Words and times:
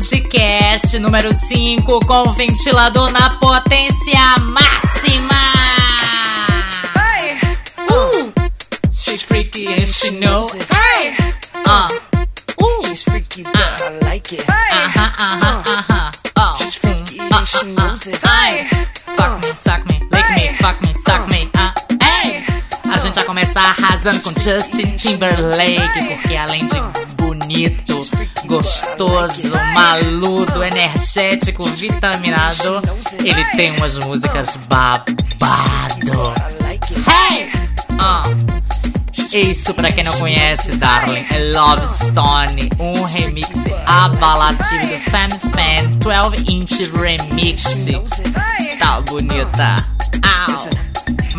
podcast 0.00 0.98
número 0.98 1.30
5 1.34 2.00
com 2.06 2.32
ventilador 2.32 3.10
na 3.10 3.30
potência 3.38 4.38
máxima. 4.40 5.34
Hey, 6.96 7.38
Uh, 7.86 8.32
she's 8.90 9.20
freaky 9.22 9.66
and 9.66 9.86
she 9.86 10.10
knows 10.12 10.54
it. 10.54 10.66
hey, 10.72 11.14
Uh, 11.66 11.88
uh, 12.58 12.82
She's 12.88 13.02
freaky, 13.04 13.42
but 13.42 13.56
I 13.56 13.98
like 14.02 14.32
it. 14.34 14.40
hey, 14.40 14.72
uh-huh, 14.72 15.10
uh-huh, 15.18 15.62
uh-huh. 15.66 16.10
Oh, 16.38 16.56
She's 16.62 16.76
freaky 16.76 17.18
mm, 17.18 17.36
and 17.38 17.46
she 17.46 17.66
knows 17.66 18.06
it. 18.06 18.18
Ai, 18.24 18.86
fuck 19.16 19.42
me, 19.44 19.52
suck 19.62 19.84
me, 19.86 20.00
lick 20.10 20.30
me, 20.34 20.48
fuck 20.60 20.80
me, 20.80 20.94
suck 21.04 21.28
me. 21.28 21.50
Ah, 21.56 21.74
ei! 22.24 22.42
A 22.90 22.98
gente 22.98 23.14
vai 23.16 23.24
começar 23.24 23.76
arrasando 23.78 24.20
com 24.22 24.30
Justin 24.30 24.96
Timberlake, 24.96 26.16
porque 26.22 26.36
além 26.36 26.66
de 26.66 26.80
bonito, 27.16 28.08
gostoso, 28.50 29.48
maludo, 29.72 30.64
energético, 30.64 31.62
vitaminado, 31.66 32.82
ele 33.24 33.44
tem 33.56 33.70
umas 33.76 33.96
músicas 33.98 34.58
babado. 34.68 36.34
Hey! 37.06 37.48
Ah. 37.96 38.24
Isso, 39.32 39.72
pra 39.74 39.92
quem 39.92 40.02
não 40.02 40.18
conhece, 40.18 40.72
darling, 40.72 41.24
é 41.30 41.52
Love 41.56 41.86
Stone, 41.86 42.70
um 42.80 43.04
remix 43.04 43.48
abalativo 43.86 44.86
do 44.88 44.98
Fam 45.10 45.30
Fan 45.52 45.86
12 45.98 46.52
Inch 46.52 46.90
Remix. 46.90 47.62
Tá 48.80 49.00
bonita. 49.02 49.86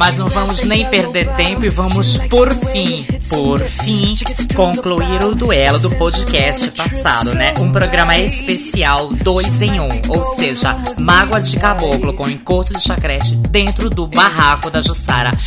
Mas 0.01 0.17
não 0.17 0.29
vamos 0.29 0.63
nem 0.63 0.83
perder 0.87 1.27
tempo 1.35 1.63
e 1.63 1.69
vamos, 1.69 2.17
por 2.27 2.51
fim, 2.55 3.05
por 3.29 3.59
fim, 3.59 4.15
concluir 4.55 5.23
o 5.23 5.35
duelo 5.35 5.77
do 5.77 5.95
podcast 5.95 6.71
passado, 6.71 7.35
né? 7.35 7.53
Um 7.59 7.71
programa 7.71 8.17
especial 8.17 9.09
dois 9.09 9.61
em 9.61 9.79
um, 9.79 9.89
ou 10.09 10.23
seja, 10.35 10.75
mágoa 10.97 11.39
de 11.39 11.55
caboclo 11.55 12.15
com 12.15 12.27
encosto 12.27 12.73
de 12.73 12.81
chacrete 12.81 13.35
dentro 13.35 13.91
do 13.91 14.07
barraco 14.07 14.71
da 14.71 14.81
Jussara. 14.81 15.37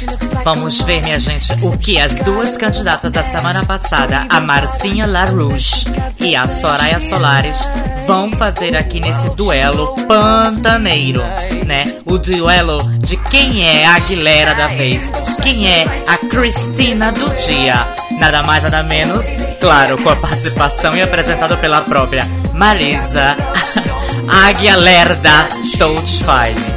Vamos 0.44 0.80
ver, 0.82 1.02
minha 1.02 1.18
gente, 1.18 1.52
o 1.64 1.76
que 1.76 1.98
as 1.98 2.16
duas 2.20 2.56
candidatas 2.56 3.10
da 3.10 3.24
semana 3.24 3.66
passada, 3.66 4.24
a 4.28 4.40
Marcinha 4.40 5.04
LaRouche 5.04 5.86
e 6.20 6.36
a 6.36 6.46
Soraya 6.46 7.00
Solares, 7.00 7.68
vão 8.06 8.30
fazer 8.30 8.76
aqui 8.76 9.00
nesse 9.00 9.30
duelo 9.30 9.96
pantaneiro, 10.06 11.22
né? 11.66 11.96
O 12.04 12.18
duelo 12.18 12.82
de 12.98 13.16
quem 13.16 13.66
é 13.66 13.86
a 13.86 13.98
Aguilera 14.44 14.54
da 14.54 14.66
vez, 14.66 15.10
quem 15.42 15.66
é 15.66 15.86
a 16.06 16.18
Cristina 16.18 17.10
do 17.10 17.34
dia. 17.34 17.88
Nada 18.18 18.42
mais, 18.42 18.62
nada 18.62 18.82
menos, 18.82 19.24
claro, 19.58 19.96
com 20.02 20.10
a 20.10 20.16
participação 20.16 20.94
e 20.94 21.00
apresentado 21.00 21.56
pela 21.56 21.80
própria 21.80 22.26
Marisa. 22.52 23.36
Águia 24.46 24.76
Lerda 24.76 25.48
Touch 25.78 26.22
Files. 26.22 26.74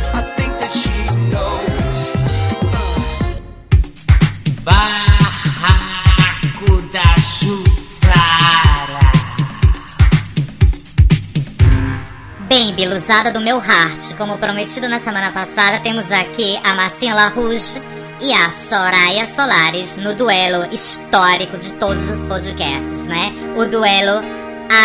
Bem, 12.77 12.87
biluzada 12.87 13.31
do 13.31 13.41
meu 13.41 13.57
heart, 13.57 14.15
como 14.15 14.37
prometido 14.37 14.87
na 14.87 14.99
semana 14.99 15.31
passada, 15.31 15.79
temos 15.79 16.11
aqui 16.11 16.59
a 16.63 16.75
Marcinha 16.75 17.15
LaRouche 17.15 17.81
e 18.21 18.31
a 18.31 18.51
Soraya 18.51 19.25
Solares 19.25 19.97
no 19.97 20.13
duelo 20.13 20.71
histórico 20.71 21.57
de 21.57 21.73
todos 21.73 22.07
os 22.07 22.21
podcasts, 22.21 23.07
né? 23.07 23.33
O 23.57 23.65
duelo 23.65 24.21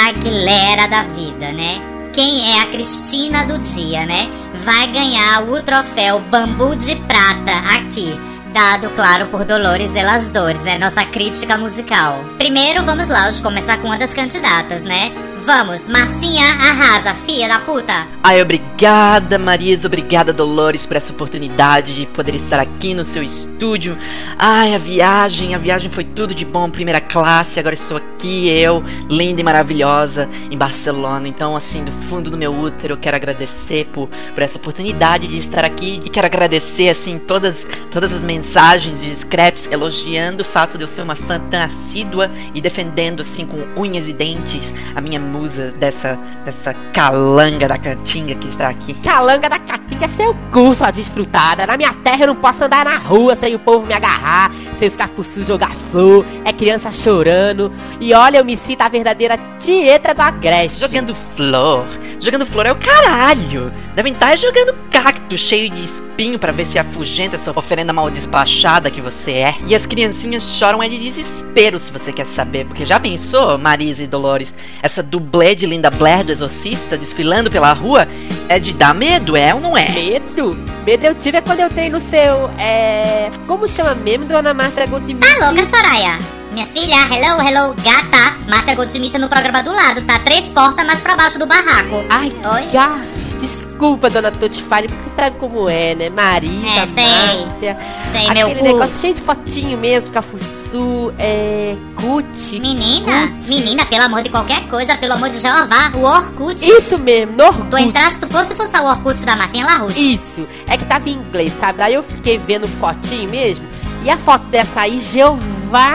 Aguilera 0.07 0.89
da 0.89 1.03
vida, 1.03 1.53
né? 1.53 1.83
Quem 2.15 2.57
é 2.57 2.63
a 2.63 2.67
Cristina 2.67 3.45
do 3.45 3.59
dia, 3.59 4.07
né? 4.07 4.31
Vai 4.65 4.87
ganhar 4.87 5.43
o 5.43 5.63
troféu 5.63 6.19
Bambu 6.19 6.75
de 6.75 6.97
Prata 6.97 7.53
aqui. 7.77 8.19
Dado, 8.55 8.91
claro, 8.91 9.27
por 9.27 9.45
Dolores 9.45 9.93
de 9.93 10.03
las 10.03 10.31
Dores, 10.31 10.63
né? 10.63 10.79
Nossa 10.79 11.05
crítica 11.05 11.59
musical. 11.59 12.25
Primeiro, 12.39 12.85
vamos 12.85 13.09
lá, 13.09 13.29
hoje 13.29 13.43
começar 13.43 13.77
com 13.79 13.89
uma 13.89 13.99
das 13.99 14.15
candidatas, 14.15 14.83
né? 14.83 15.13
Vamos, 15.45 15.89
Marcinha, 15.89 16.45
arrasa, 16.55 17.15
filha 17.15 17.49
da 17.49 17.59
puta! 17.59 18.07
Ai, 18.23 18.41
obrigada, 18.41 19.41
Marisa, 19.41 19.89
obrigada, 19.89 20.33
Dolores, 20.33 20.87
por 20.87 20.97
essa 20.97 21.13
oportunidade 21.13 21.97
de 21.97 22.07
poder 22.07 22.37
estar 22.37 22.61
aqui 22.61 22.95
no 22.95 23.05
seu 23.05 23.25
estúdio. 23.25 23.99
Ai, 24.39 24.73
a 24.73 24.79
viagem, 24.79 25.57
a 25.57 25.59
viagem 25.59 25.91
foi 25.91 26.05
tudo 26.05 26.33
de 26.33 26.45
bom, 26.45 26.71
primeira 26.71 27.01
classe, 27.01 27.59
agora 27.59 27.75
estou 27.75 27.97
aqui, 27.97 28.49
eu, 28.49 28.85
linda 29.09 29.41
e 29.41 29.45
maravilhosa, 29.45 30.29
em 30.49 30.57
Barcelona. 30.57 31.27
Então, 31.27 31.57
assim, 31.57 31.83
do 31.83 31.91
fundo 32.09 32.31
do 32.31 32.39
meu 32.39 32.55
útero, 32.55 32.95
eu 32.95 32.99
quero 32.99 33.17
agradecer 33.17 33.87
por, 33.87 34.09
por 34.33 34.43
essa 34.45 34.59
oportunidade 34.59 35.27
de 35.27 35.39
estar 35.39 35.65
aqui 35.65 36.01
e 36.05 36.09
quero 36.09 36.27
agradecer, 36.27 36.89
assim, 36.89 37.19
todas, 37.19 37.67
todas 37.91 38.13
as 38.13 38.23
mensagens 38.23 39.03
e 39.03 39.13
scraps 39.13 39.69
elogiando 39.69 40.43
o 40.43 40.47
fato 40.47 40.79
de 40.79 40.85
eu 40.85 40.89
ser 40.89 41.03
uma 41.03 41.17
fã 41.17 41.41
tão 41.51 41.63
assídua 41.63 42.31
e 42.55 42.61
defendendo, 42.61 43.23
assim, 43.23 43.45
com 43.45 43.59
unhas 43.77 44.07
e 44.07 44.13
dentes, 44.13 44.73
a 44.95 45.01
minha 45.01 45.32
musa 45.33 45.73
dessa, 45.73 46.19
dessa 46.45 46.75
calanga 46.93 47.67
da 47.67 47.79
cantinga 47.79 48.35
que 48.35 48.49
está 48.49 48.69
aqui. 48.69 48.93
Calanga 49.03 49.49
da 49.49 49.59
Caatinga 49.59 50.05
é 50.05 50.09
seu 50.09 50.35
cu, 50.53 50.75
sua 50.75 50.91
desfrutada. 50.91 51.67
Na 51.67 51.77
minha 51.77 51.93
terra 51.95 52.25
eu 52.25 52.27
não 52.27 52.37
posso 52.37 52.63
andar 52.63 52.85
na 52.85 52.99
rua 52.99 53.35
sem 53.35 53.55
o 53.55 53.59
povo 53.59 53.87
me 53.87 53.95
agarrar, 53.95 54.53
sem 54.79 54.89
os 54.89 54.97
capuçus 54.97 55.47
jogar 55.47 55.75
flor, 55.91 56.25
é 56.45 56.53
criança 56.53 56.93
chorando. 56.93 57.73
E 57.99 58.13
olha, 58.13 58.39
eu 58.39 58.45
me 58.45 58.57
sinto 58.57 58.83
a 58.83 58.89
verdadeira 58.89 59.39
dieta 59.59 60.15
do 60.15 60.21
agreste. 60.21 60.81
Jogando 60.81 61.15
flor. 61.35 61.87
Jogando 62.21 62.47
flor 62.47 62.67
é 62.67 62.73
o 62.73 62.77
caralho. 62.77 63.73
Devem 63.97 64.13
estar 64.13 64.37
jogando 64.37 64.75
cacto 64.91 65.37
cheio 65.39 65.71
de 65.71 65.89
espinho 66.13 66.39
pra 66.39 66.53
ver 66.53 66.67
se 66.67 66.79
afugenta 66.79 67.37
essa 67.37 67.51
oferenda 67.59 67.93
mal 67.93 68.11
despachada 68.11 68.91
que 68.91 69.01
você 69.01 69.33
é. 69.33 69.55
E 69.67 69.75
as 69.75 69.87
criancinhas 69.87 70.43
choram 70.43 70.83
é 70.83 70.89
de 70.89 70.99
desespero 70.99 71.79
se 71.79 71.91
você 71.91 72.13
quer 72.13 72.27
saber. 72.27 72.67
Porque 72.67 72.85
já 72.85 73.01
pensou, 73.01 73.57
Marisa 73.57 74.03
e 74.03 74.07
Dolores, 74.07 74.53
essa 74.83 75.03
dublê 75.03 75.55
de 75.55 75.67
Linda 75.67 75.91
Blair 75.91 76.25
do 76.25 76.33
Exorcista 76.33 76.99
desfilando 76.99 77.51
pela 77.51 77.73
rua 77.73 78.07
é 78.49 78.59
de 78.59 78.73
dar 78.75 78.95
medo, 78.95 79.37
é 79.37 79.55
ou 79.55 79.61
não 79.61 79.77
é? 79.77 79.91
Medo? 79.91 80.57
Medo 80.85 81.07
eu 81.07 81.15
tive 81.15 81.39
é 81.39 81.41
quando 81.41 81.61
eu 81.61 81.71
tenho 81.71 81.93
no 81.93 82.01
seu. 82.11 82.51
É. 82.59 83.31
Como 83.47 83.67
chama 83.67 83.95
mesmo, 83.95 84.27
dona 84.27 84.53
Márcia 84.53 84.87
Goldschmidt? 84.87 85.27
Tá 85.27 85.47
louca, 85.47 85.65
Soraya? 85.67 86.19
Minha 86.53 86.67
filha, 86.67 86.97
hello, 87.11 87.41
hello, 87.41 87.75
gata. 87.83 88.37
Márcia 88.49 88.75
Goldschmidt 88.75 89.17
no 89.19 89.29
programa 89.29 89.63
do 89.63 89.73
lado, 89.73 90.03
tá 90.03 90.19
três 90.19 90.49
portas 90.51 90.85
mais 90.87 91.01
pra 91.01 91.17
baixo 91.17 91.39
do 91.39 91.47
barraco. 91.47 92.05
Ai, 92.11 92.31
Oi? 92.55 92.67
gafe. 92.71 93.23
Desculpa, 93.41 94.09
dona 94.09 94.31
Tutifale, 94.31 94.87
porque 94.87 95.02
sabe 95.17 95.37
como 95.39 95.69
é, 95.69 95.95
né? 95.95 96.11
Marisa, 96.11 96.67
É, 96.67 96.87
sei. 96.87 97.05
Márcia. 97.47 97.79
Sei, 98.13 98.27
Aquele 98.29 98.45
meu 98.45 98.57
cu. 98.57 98.65
negócio 98.65 98.99
cheio 99.01 99.15
de 99.15 99.21
fotinho 99.21 99.79
mesmo, 99.79 100.11
Cafuçu, 100.11 101.13
é. 101.19 101.77
Gucci. 102.01 102.59
Menina, 102.61 103.27
Gucci. 103.29 103.49
menina, 103.49 103.87
pelo 103.87 104.03
amor 104.05 104.23
de 104.23 104.31
qualquer 104.31 104.61
coisa, 104.69 104.97
pelo 104.97 105.15
amor 105.15 105.31
de 105.31 105.39
Jeová, 105.39 105.91
o 105.95 106.03
Orkut. 106.03 106.65
Isso 106.65 106.99
mesmo, 106.99 107.33
no 107.37 107.53
Tu 107.71 107.79
entrasse, 107.79 108.17
tu 108.17 108.27
fosse 108.29 108.55
fuçar 108.55 108.83
o 108.83 108.89
Orkut 108.89 109.25
da 109.25 109.37
Marcinha 109.37 109.65
Larouche. 109.67 110.15
Isso, 110.15 110.47
é 110.67 110.77
que 110.77 110.85
tava 110.85 111.09
em 111.09 111.15
inglês, 111.15 111.53
sabe? 111.61 111.83
Aí 111.83 111.95
eu 111.95 112.03
fiquei 112.03 112.39
vendo 112.39 112.67
fotinho 112.67 113.31
mesmo. 113.31 113.65
E 114.05 114.11
a 114.11 114.17
foto 114.17 114.45
dessa 114.47 114.81
aí, 114.81 114.99
Jeová 115.01 115.41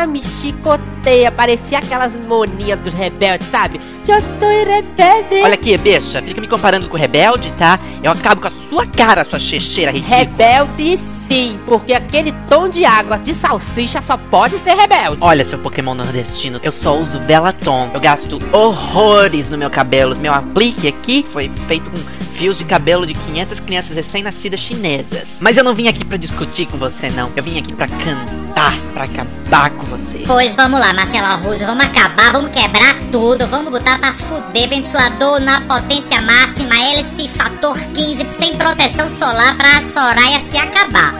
me 0.07 0.21
chicoteia. 0.21 1.31
Parecia 1.31 1.79
aquelas 1.79 2.15
moninhas 2.25 2.79
dos 2.79 2.93
rebeldes, 2.93 3.47
sabe? 3.47 3.79
Eu 4.07 4.21
sou 4.21 4.47
rebelde. 4.65 5.43
Olha 5.43 5.53
aqui, 5.53 5.77
bicha, 5.77 6.21
fica 6.21 6.41
me 6.41 6.47
comparando 6.47 6.87
com 6.87 6.95
o 6.95 6.99
rebelde, 6.99 7.53
tá? 7.57 7.79
Eu 8.01 8.11
acabo 8.11 8.41
com 8.41 8.47
a 8.47 8.51
sua 8.69 8.85
cara, 8.85 9.23
sua 9.23 9.39
checheira 9.39 9.91
ridícula. 9.91 10.17
Rebelde 10.17 10.97
sim, 11.27 11.59
porque 11.65 11.93
aquele 11.93 12.31
tom 12.47 12.69
de 12.69 12.85
água 12.85 13.17
de 13.17 13.33
salsicha 13.33 14.01
só 14.01 14.17
pode 14.17 14.57
ser 14.59 14.75
rebelde. 14.75 15.17
Olha, 15.21 15.43
seu 15.43 15.59
Pokémon 15.59 15.93
nordestino, 15.93 16.59
eu 16.63 16.71
só 16.71 16.97
uso 16.97 17.19
Belaton. 17.19 17.89
Eu 17.93 17.99
gasto 17.99 18.39
horrores 18.51 19.49
no 19.49 19.57
meu 19.57 19.69
cabelo. 19.69 20.15
Meu 20.17 20.33
aplique 20.33 20.87
aqui 20.87 21.25
foi 21.31 21.51
feito 21.67 21.89
com 21.89 21.97
fios 22.37 22.57
de 22.57 22.65
cabelo 22.65 23.05
de 23.05 23.13
500 23.15 23.59
crianças 23.61 23.95
recém-nascidas 23.95 24.59
chinesas. 24.59 25.23
Mas 25.39 25.57
eu 25.57 25.63
não 25.63 25.73
vim 25.73 25.87
aqui 25.87 26.05
pra 26.05 26.17
discutir 26.17 26.67
com 26.67 26.77
você, 26.77 27.09
não. 27.09 27.31
Eu 27.35 27.43
vim 27.43 27.59
aqui 27.59 27.73
pra 27.73 27.87
cantar, 27.87 28.77
pra 28.93 29.05
acabar 29.05 29.71
com 29.71 29.83
você. 29.85 30.23
Pois 30.25 30.55
vamos 30.55 30.79
lá, 30.79 30.93
Marcela 30.93 31.35
Ruja, 31.35 31.65
vamos 31.65 31.83
acabar, 31.83 32.31
vamos 32.31 32.51
quebrar 32.51 32.95
tudo, 33.11 33.47
vamos 33.47 33.71
botar 33.71 33.97
pra 33.97 34.13
fuder 34.13 34.69
ventilador 34.69 35.39
na 35.39 35.61
potência 35.61 36.21
máxima, 36.21 36.75
hélice 36.75 37.27
fator 37.29 37.77
15, 37.93 38.27
sem 38.39 38.55
proteção 38.55 39.09
solar 39.17 39.57
pra 39.57 39.81
Soraya 39.91 40.41
se 40.51 40.57
acabar. 40.57 41.15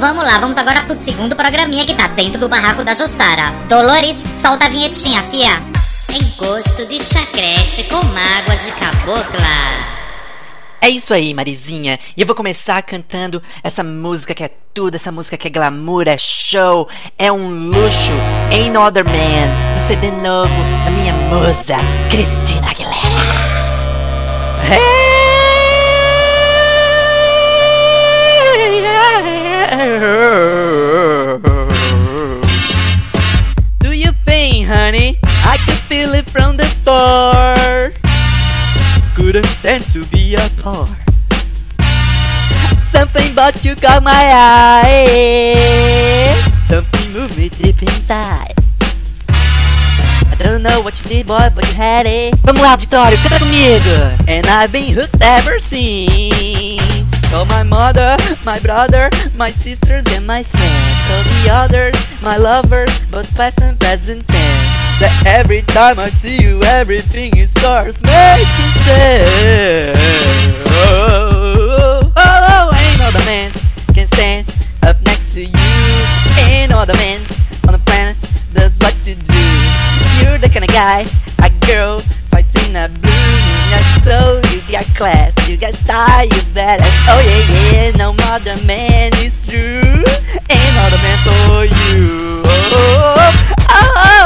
Vamos 0.00 0.24
lá, 0.24 0.38
vamos 0.38 0.56
agora 0.56 0.82
pro 0.82 0.94
segundo 0.94 1.36
programinha 1.36 1.86
que 1.86 1.94
tá 1.94 2.08
dentro 2.08 2.40
do 2.40 2.48
barraco 2.48 2.84
da 2.84 2.94
Jussara. 2.94 3.52
Dolores, 3.68 4.24
solta 4.42 4.66
a 4.66 4.68
vinhetinha, 4.68 5.22
fia. 5.22 5.62
Encosto 6.10 6.86
de 6.86 7.02
chacrete 7.02 7.84
com 7.84 8.02
mágoa 8.04 8.56
de 8.56 8.70
cabocla. 8.72 9.97
É 10.80 10.88
isso 10.88 11.12
aí, 11.12 11.34
Marizinha. 11.34 11.98
E 12.16 12.20
eu 12.20 12.26
vou 12.26 12.36
começar 12.36 12.80
cantando 12.82 13.42
essa 13.62 13.82
música 13.82 14.34
que 14.34 14.44
é 14.44 14.50
tudo, 14.72 14.94
essa 14.94 15.10
música 15.10 15.36
que 15.36 15.48
é 15.48 15.50
glamour, 15.50 16.06
é 16.06 16.16
show, 16.16 16.88
é 17.18 17.32
um 17.32 17.66
luxo. 17.66 18.12
Ain't 18.52 18.76
Other 18.76 19.04
Man, 19.04 19.80
no 19.80 19.86
CD 19.88 20.10
novo 20.10 20.50
da 20.84 20.90
minha 20.92 21.12
musa, 21.14 21.76
Cristina 22.10 22.70
Aguilera. 22.70 23.58
Do 33.80 33.92
you 33.92 34.12
think, 34.24 34.66
honey, 34.66 35.18
I 35.22 35.58
can 35.66 35.74
feel 35.88 36.14
it 36.14 36.30
from 36.30 36.56
the 36.56 36.64
start? 36.64 37.97
Couldn't 39.18 39.46
stand 39.46 39.82
to 39.92 40.06
be 40.06 40.36
apart. 40.36 40.88
Something 42.92 43.32
about 43.32 43.64
you 43.64 43.74
caught 43.74 44.04
my 44.04 44.12
eye. 44.14 45.10
Something 46.68 47.12
moved 47.12 47.36
me 47.36 47.48
deep 47.48 47.82
inside. 47.82 48.54
I 49.28 50.36
don't 50.38 50.62
know 50.62 50.80
what 50.82 50.94
you 51.02 51.08
did, 51.08 51.26
boy, 51.26 51.50
but 51.52 51.66
you 51.66 51.74
had 51.74 52.06
it. 52.06 52.36
Vamos 52.44 52.62
lá, 52.62 52.74
auditório, 52.74 53.18
canta 53.18 53.40
comigo. 53.40 54.16
And 54.28 54.46
I've 54.46 54.70
been 54.70 54.94
hooked 54.94 55.20
ever 55.20 55.58
since. 55.58 56.80
So 57.28 57.44
my 57.44 57.64
mother, 57.64 58.16
my 58.44 58.60
brother, 58.60 59.10
my 59.34 59.50
sisters, 59.50 60.04
and 60.14 60.24
my 60.28 60.44
friends. 60.44 60.96
So 61.08 61.22
the 61.24 61.50
others, 61.50 61.96
my 62.22 62.36
lovers, 62.36 63.00
both 63.10 63.34
past 63.34 63.60
and 63.60 63.76
present 63.80 64.28
tense. 64.28 64.67
That 64.98 65.22
every 65.26 65.62
time 65.62 66.00
I 66.00 66.10
see 66.10 66.42
you, 66.42 66.60
everything 66.64 67.36
is 67.36 67.48
starts 67.50 68.02
making 68.02 68.72
sense. 68.82 69.94
Oh, 70.74 72.02
oh, 72.02 72.10
oh, 72.16 72.74
ain't 72.74 72.98
no 72.98 73.14
man 73.30 73.52
can 73.94 74.08
stand 74.08 74.52
up 74.82 75.00
next 75.02 75.34
to 75.34 75.44
you. 75.46 75.54
Ain't 76.42 76.70
no 76.70 76.84
man 76.98 77.22
on 77.70 77.78
the 77.78 77.82
planet 77.86 78.16
does 78.52 78.76
what 78.78 78.96
you 79.06 79.14
do. 79.14 79.46
You're 80.18 80.38
the 80.38 80.50
kind 80.50 80.66
of 80.66 80.70
guy, 80.74 81.06
a 81.46 81.50
girl 81.70 82.00
fighting 82.34 82.74
a 82.74 82.88
blue. 82.88 83.06
You 83.06 83.70
got 83.70 83.86
soul, 84.02 84.42
you 84.50 84.66
got 84.66 84.86
class, 84.96 85.48
you 85.48 85.56
got 85.56 85.74
style, 85.74 86.24
you 86.26 86.42
got 86.54 86.80
Oh 87.06 87.22
yeah, 87.22 87.70
yeah, 87.70 87.90
no 87.92 88.16
other 88.34 88.60
man 88.66 89.14
is 89.22 89.38
true. 89.46 90.02
Ain't 90.50 90.74
no 90.74 90.90
man 90.90 91.18
for 91.22 91.64
you. 91.86 92.42
Oh, 92.44 92.74
oh, 92.74 93.14
oh. 93.16 93.54
oh, 93.70 93.92
oh 93.94 94.17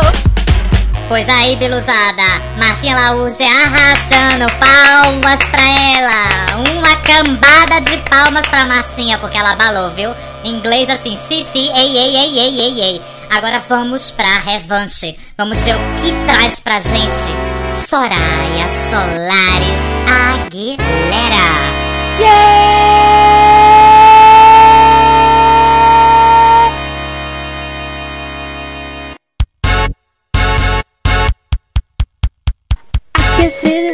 Pois 1.12 1.28
aí, 1.28 1.56
Biluzada, 1.56 2.40
Marcinha 2.56 2.96
Laúde 2.96 3.42
arrasando, 3.42 4.50
palmas 4.58 5.42
pra 5.48 5.62
ela. 5.62 6.62
Uma 6.70 6.96
cambada 7.02 7.82
de 7.82 7.98
palmas 8.08 8.46
pra 8.48 8.64
Marcinha, 8.64 9.18
porque 9.18 9.36
ela 9.36 9.54
balou, 9.54 9.90
viu? 9.90 10.14
Em 10.42 10.54
inglês 10.54 10.88
assim, 10.88 11.18
si, 11.28 11.46
si, 11.52 11.68
ei, 11.68 11.98
ei, 11.98 12.16
ei, 12.16 12.38
ei, 12.38 12.60
ei, 12.60 12.80
ei. 12.80 13.02
Agora 13.30 13.62
vamos 13.68 14.10
pra 14.10 14.38
revanche. 14.38 15.14
Vamos 15.36 15.60
ver 15.60 15.76
o 15.76 15.80
que 16.00 16.12
traz 16.24 16.58
pra 16.60 16.80
gente 16.80 17.28
Soraya 17.86 18.66
Solares 18.88 19.90
Aguilera. 20.08 20.82
Yeah, 22.18 22.71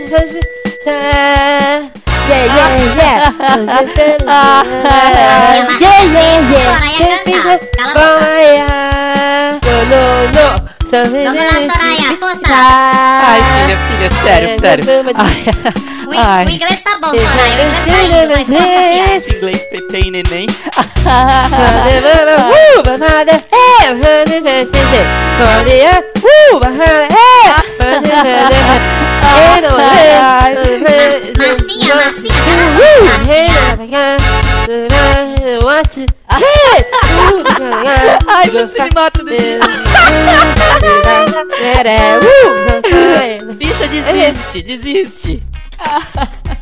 yeah, 0.08 0.24
yeah. 0.86 1.90
Yeah, 2.28 2.44
yeah, 2.44 2.70
yeah. 2.96 3.32
Cala 3.38 3.72
a 3.72 3.82
boca. 7.92 8.38
No, 9.64 9.74
no, 9.84 10.02
no. 10.32 10.46
Vamos 10.90 11.22
lá, 11.24 11.52
Soraya, 11.52 12.10
força. 12.18 12.48
Ai, 12.48 13.40
filha, 13.52 13.76
filha, 13.88 14.08
sério, 14.22 14.48
sério. 14.60 14.84
Ai, 15.14 15.44
O, 16.06 16.10
ai. 16.16 16.44
o 16.46 16.50
inglês 16.50 16.82
tá 16.82 16.92
bom, 17.02 17.08
Soraya. 17.08 17.18
O 17.18 17.68
inglês 17.68 17.86
tá 17.86 17.98
indo, 18.02 18.32
vai, 18.32 18.44
força, 18.44 18.46
filha. 18.46 19.16
Esse 19.16 19.30
inglês 19.36 19.60
e 19.70 20.10
neném. 20.10 20.46
Marcinha, 26.30 27.37
Ai, 38.26 38.50
você 38.50 38.84
me 38.84 38.90
mata 38.94 39.24
desse 39.24 39.58
Bicha, 43.54 43.88
desiste, 43.88 44.62
desiste. 44.62 45.42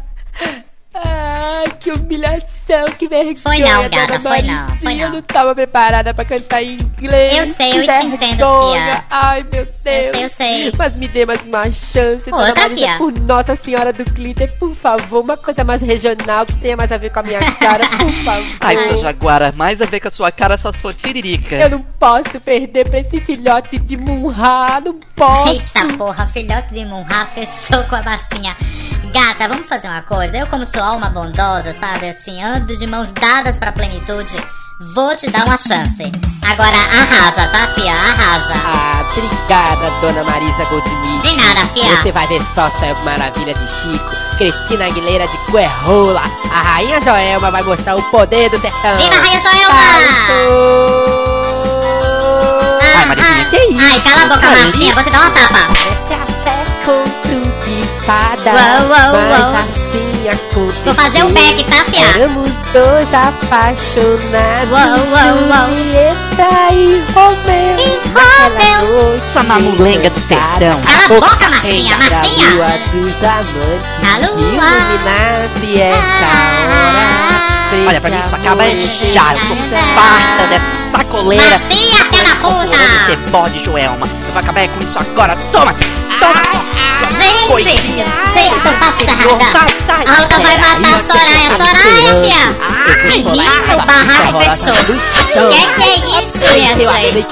Ai, 1.04 1.64
que 1.78 1.90
humilhação, 1.92 2.84
que 2.98 3.06
vergonha. 3.06 3.36
Foi 3.36 3.58
não, 3.58 3.82
gata, 3.88 4.18
dona 4.18 4.20
foi 4.20 4.42
não, 4.42 4.76
foi 4.78 4.94
não. 4.94 5.02
Eu 5.04 5.12
não 5.12 5.22
tava 5.22 5.54
preparada 5.54 6.14
pra 6.14 6.24
cantar 6.24 6.62
em 6.62 6.76
inglês. 6.76 7.36
Eu 7.36 7.54
sei, 7.54 7.78
eu 7.78 7.82
te 7.82 8.06
entendo, 8.06 8.72
fia. 8.72 9.04
Ai, 9.10 9.42
meu 9.52 9.64
Deus. 9.64 9.68
sei, 9.82 10.24
eu 10.24 10.30
sei. 10.30 10.72
Mas 10.76 10.94
me 10.94 11.06
dê 11.08 11.26
mais 11.26 11.42
uma 11.42 11.64
chance, 11.70 12.30
dona 12.30 12.46
Outra, 12.48 12.62
Marisa, 12.62 12.86
fia. 12.86 12.98
por 12.98 13.12
Nossa 13.12 13.56
Senhora 13.62 13.92
do 13.92 14.04
Glitter, 14.10 14.52
por 14.58 14.74
favor. 14.74 15.20
Uma 15.22 15.36
coisa 15.36 15.62
mais 15.64 15.82
regional, 15.82 16.46
que 16.46 16.54
tenha 16.54 16.76
mais 16.76 16.90
a 16.90 16.96
ver 16.96 17.10
com 17.10 17.20
a 17.20 17.22
minha 17.22 17.40
cara, 17.52 17.86
por 17.88 18.10
favor. 18.24 18.56
Ai, 18.60 18.78
sua 18.88 18.96
jaguara, 18.96 19.52
mais 19.52 19.80
a 19.80 19.84
ver 19.86 20.00
com 20.00 20.08
a 20.08 20.10
sua 20.10 20.32
cara, 20.32 20.56
só 20.58 20.72
sua 20.72 20.92
tiririca. 20.92 21.56
Eu 21.56 21.70
não 21.70 21.82
posso 22.00 22.40
perder 22.40 22.88
pra 22.88 23.00
esse 23.00 23.20
filhote 23.20 23.78
de 23.78 23.96
Munha, 23.96 24.80
não 24.84 24.98
posso. 25.14 25.52
Eita 25.52 25.86
porra, 25.98 26.26
filhote 26.28 26.72
de 26.72 26.84
Munha 26.84 27.26
fechou 27.34 27.82
com 27.84 27.96
a 27.96 28.02
bacinha. 28.02 28.56
Gata, 29.16 29.48
vamos 29.48 29.66
fazer 29.66 29.88
uma 29.88 30.02
coisa. 30.02 30.36
Eu, 30.36 30.46
como 30.46 30.66
sou 30.66 30.82
alma 30.82 31.08
bondosa, 31.08 31.74
sabe, 31.80 32.10
assim, 32.10 32.42
ando 32.44 32.76
de 32.76 32.86
mãos 32.86 33.10
dadas 33.12 33.56
pra 33.56 33.72
plenitude, 33.72 34.36
vou 34.78 35.16
te 35.16 35.30
dar 35.30 35.46
uma 35.46 35.56
chance. 35.56 36.12
Agora 36.42 36.76
arrasa, 36.76 37.48
tá, 37.48 37.66
fia? 37.74 37.92
Arrasa. 37.92 38.52
Ah, 38.52 39.08
obrigada, 39.10 39.90
dona 40.02 40.22
Marisa 40.22 40.64
Goldschmidt. 40.66 41.26
De 41.26 41.34
nada, 41.34 41.66
fia. 41.68 41.96
Você 41.96 42.12
vai 42.12 42.26
ver 42.26 42.42
só 42.54 42.66
essa 42.66 42.94
maravilha 43.04 43.54
de 43.54 43.66
Chico, 43.66 44.10
Cristina 44.36 44.84
Aguilera 44.84 45.26
de 45.26 45.50
Guerrola. 45.50 46.20
A 46.52 46.60
Rainha 46.60 47.00
Joelma 47.00 47.50
vai 47.50 47.62
mostrar 47.62 47.96
o 47.96 48.02
poder 48.10 48.50
do 48.50 48.60
sertão. 48.60 48.98
Viva 48.98 49.16
a 49.16 49.18
Rainha 49.18 49.40
Joelma! 49.40 49.80
Ai, 52.82 52.94
Ai, 52.94 53.06
Marizinha, 53.06 53.44
que 53.46 53.56
isso? 53.56 53.80
Ai, 53.80 54.00
cala 54.02 54.22
a 54.24 54.26
boca, 54.36 54.46
Ai, 54.46 54.64
Marcinha, 54.64 54.94
vou 54.94 55.02
te 55.02 55.08
dar 55.10 55.20
uma 55.20 55.30
tapa. 55.30 55.72
Esse 55.72 56.12
até 56.12 56.66
conto 56.84 57.45
de 58.06 58.12
fada. 58.12 58.52
Uou, 58.52 58.88
uou, 58.88 59.26
uou. 59.26 59.56
assim 59.56 60.28
aconteceu. 60.28 60.84
Vou 60.84 60.94
fazer 60.94 61.24
o 61.24 61.30
back, 61.30 61.64
tá, 61.64 61.84
fia? 61.90 62.06
Éramos 62.06 62.50
dois 62.72 63.08
apaixonados. 63.12 64.70
Uou, 64.70 64.90
uou, 64.90 65.38
uou. 65.48 65.74
Julieta 65.74 66.48
e 66.72 67.02
Romeu. 67.12 67.76
E 67.78 68.00
Romeu. 68.14 69.20
Sua 69.32 69.42
mamulenga 69.42 70.10
do 70.10 70.20
sertão. 70.20 70.80
Cala 70.82 71.04
a 71.04 71.08
boca, 71.08 71.48
Marcinha, 71.50 71.96
Marcinha. 71.98 72.50
lua 72.50 72.66
dos 72.92 73.24
amantes 73.24 73.86
A 74.02 74.18
lua. 74.18 74.40
Iluminasse 74.40 75.80
essa 75.80 76.26
hora 76.66 77.86
Olha, 77.88 78.00
pra 78.00 78.10
mim 78.10 78.16
isso 78.16 78.34
acaba 78.34 78.64
já. 78.64 79.32
Eu 79.32 79.40
tô 79.40 79.56
farta 79.94 80.46
dessa 80.48 80.64
sacoleira. 80.92 81.58
Marcinha, 81.58 82.04
filha 82.04 82.24
da 82.24 82.36
puta. 82.36 82.76
Você 83.06 83.16
pode, 83.30 83.64
Joelma. 83.64 84.06
Eu 84.06 84.32
vou 84.32 84.40
acabar 84.40 84.68
com 84.68 84.80
isso 84.80 84.98
agora. 84.98 85.36
Toma! 85.52 85.74
Toma! 86.20 86.75
Gente, 87.08 87.64
gente, 88.34 88.58
tô 88.60 88.70
passada. 88.72 89.12
A 90.06 90.20
outra 90.20 90.38
vai 90.40 90.56
matar 90.58 90.92
a 90.92 91.00
Soraya. 91.06 91.48
Soraya, 91.56 92.10
fia. 92.22 92.44
Menino, 93.06 93.74
o 93.74 93.78
barraco 93.86 94.38
fechou. 94.40 94.80
Que 95.48 95.62
que 95.74 95.82
é 95.82 95.94
isso, 95.96 96.36
minha 96.52 96.72
gente? 96.74 97.26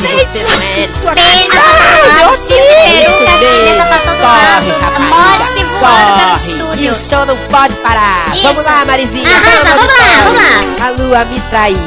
Pena 1.14 1.46
pra 1.46 1.66
lado, 2.06 2.32
fio 2.46 2.62
de 2.62 2.74
peruca, 2.84 3.34
chinesa 3.38 3.84
pra 3.86 3.98
todo 3.98 4.22
lado. 4.22 4.68
More-se 5.00 5.62
voando 5.64 6.12
pelo 6.18 6.36
estúdio. 6.36 6.90
O 6.92 6.96
show 6.96 7.24
não 7.26 7.36
pode 7.48 7.74
parar. 7.76 8.32
Vamos 8.42 8.64
lá, 8.64 8.84
Marizinha. 8.84 9.28
Arrasa, 9.28 9.76
vamos 9.76 9.96
lá, 9.98 10.04
vamos 10.24 10.42
lá. 10.42 10.86
A 10.86 10.88
lua 10.90 11.24
me 11.24 11.40
traiu. 11.50 11.78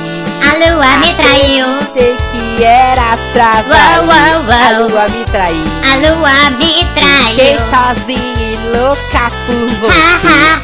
A 0.42 0.52
lua 0.58 0.98
me 0.98 1.14
traiu. 1.14 1.66
Sei 1.94 2.16
que 2.32 2.47
era 2.64 3.18
pra. 3.34 3.64
A 4.68 4.72
lua 4.80 5.08
me 5.10 5.24
traiu. 5.26 5.64
A 5.84 5.96
lua 5.98 6.50
me 6.58 6.86
Fiquei 6.86 7.56
traiu. 7.56 7.60
sozinha 7.72 8.54
e 8.54 8.78
louca 8.78 9.32
por 9.46 9.70
você. 9.80 9.94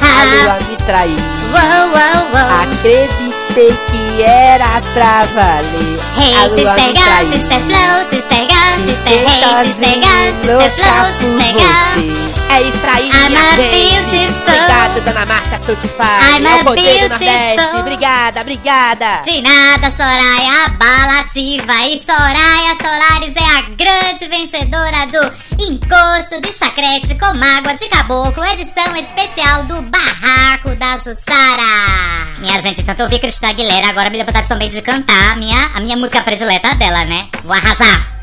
A 0.02 0.24
lua 0.44 0.58
me 0.70 0.76
traiu. 0.78 1.18
Uou, 1.54 1.86
uou, 1.90 2.20
uou. 2.34 2.62
Acreditei 2.62 3.78
que 3.92 4.22
era 4.24 4.82
pra 4.94 5.26
valer. 5.36 6.00
Hey, 6.18 6.34
A 6.36 6.48
lua 6.48 6.56
sister 6.56 6.88
me 6.88 6.96
girl, 6.96 7.24
sister 7.34 7.60
flow, 7.60 7.96
sister 8.10 8.44
girl, 8.50 8.76
sister 8.88 9.14
Fiquei 9.14 9.26
hey, 9.26 9.66
sister 9.66 9.94
girl, 10.02 10.32
sister 10.42 10.72
flow, 10.72 11.04
sister 11.20 11.52
girl. 11.60 12.33
É 12.54 12.62
isso 12.62 12.86
aí, 12.86 13.10
I'm 13.10 13.30
minha 13.30 13.56
gente. 13.56 14.32
Obrigado, 14.46 15.02
dona 15.04 15.26
Márcia 15.26 15.60
Tutifá. 15.66 16.20
I'm 16.38 16.46
a 16.46 16.64
beautiful. 16.76 17.80
Obrigada, 17.80 18.42
obrigada. 18.42 19.22
De 19.26 19.42
nada, 19.42 19.90
Soraya 19.90 20.66
Abalativa. 20.66 21.74
E 21.88 22.00
Soraya 22.00 22.78
Solares 22.80 23.36
é 23.36 23.58
a 23.58 23.62
grande 23.72 24.28
vencedora 24.28 25.08
do 25.08 25.64
Encosto 25.64 26.40
de 26.42 26.54
Chacrete 26.54 27.16
com 27.16 27.34
Mágoa 27.34 27.74
de 27.74 27.90
Caboclo, 27.90 28.46
edição 28.46 28.96
especial 28.98 29.64
do 29.64 29.82
Barraco 29.82 30.76
da 30.76 30.94
Jussara. 30.98 32.38
Minha 32.38 32.62
gente, 32.62 32.84
tanto 32.84 33.02
ouvir 33.02 33.18
Cristina 33.18 33.50
Aguilera, 33.50 33.90
agora 33.90 34.12
me 34.12 34.18
deu 34.18 34.28
vontade 34.28 34.48
também 34.48 34.70
de 34.70 34.80
cantar 34.84 35.32
a 35.32 35.36
minha, 35.38 35.72
a 35.74 35.80
minha 35.80 35.98
música 35.98 36.22
predileta 36.22 36.76
dela, 36.76 37.04
né? 37.06 37.28
Vou 37.44 37.54
arrasar. 37.54 38.23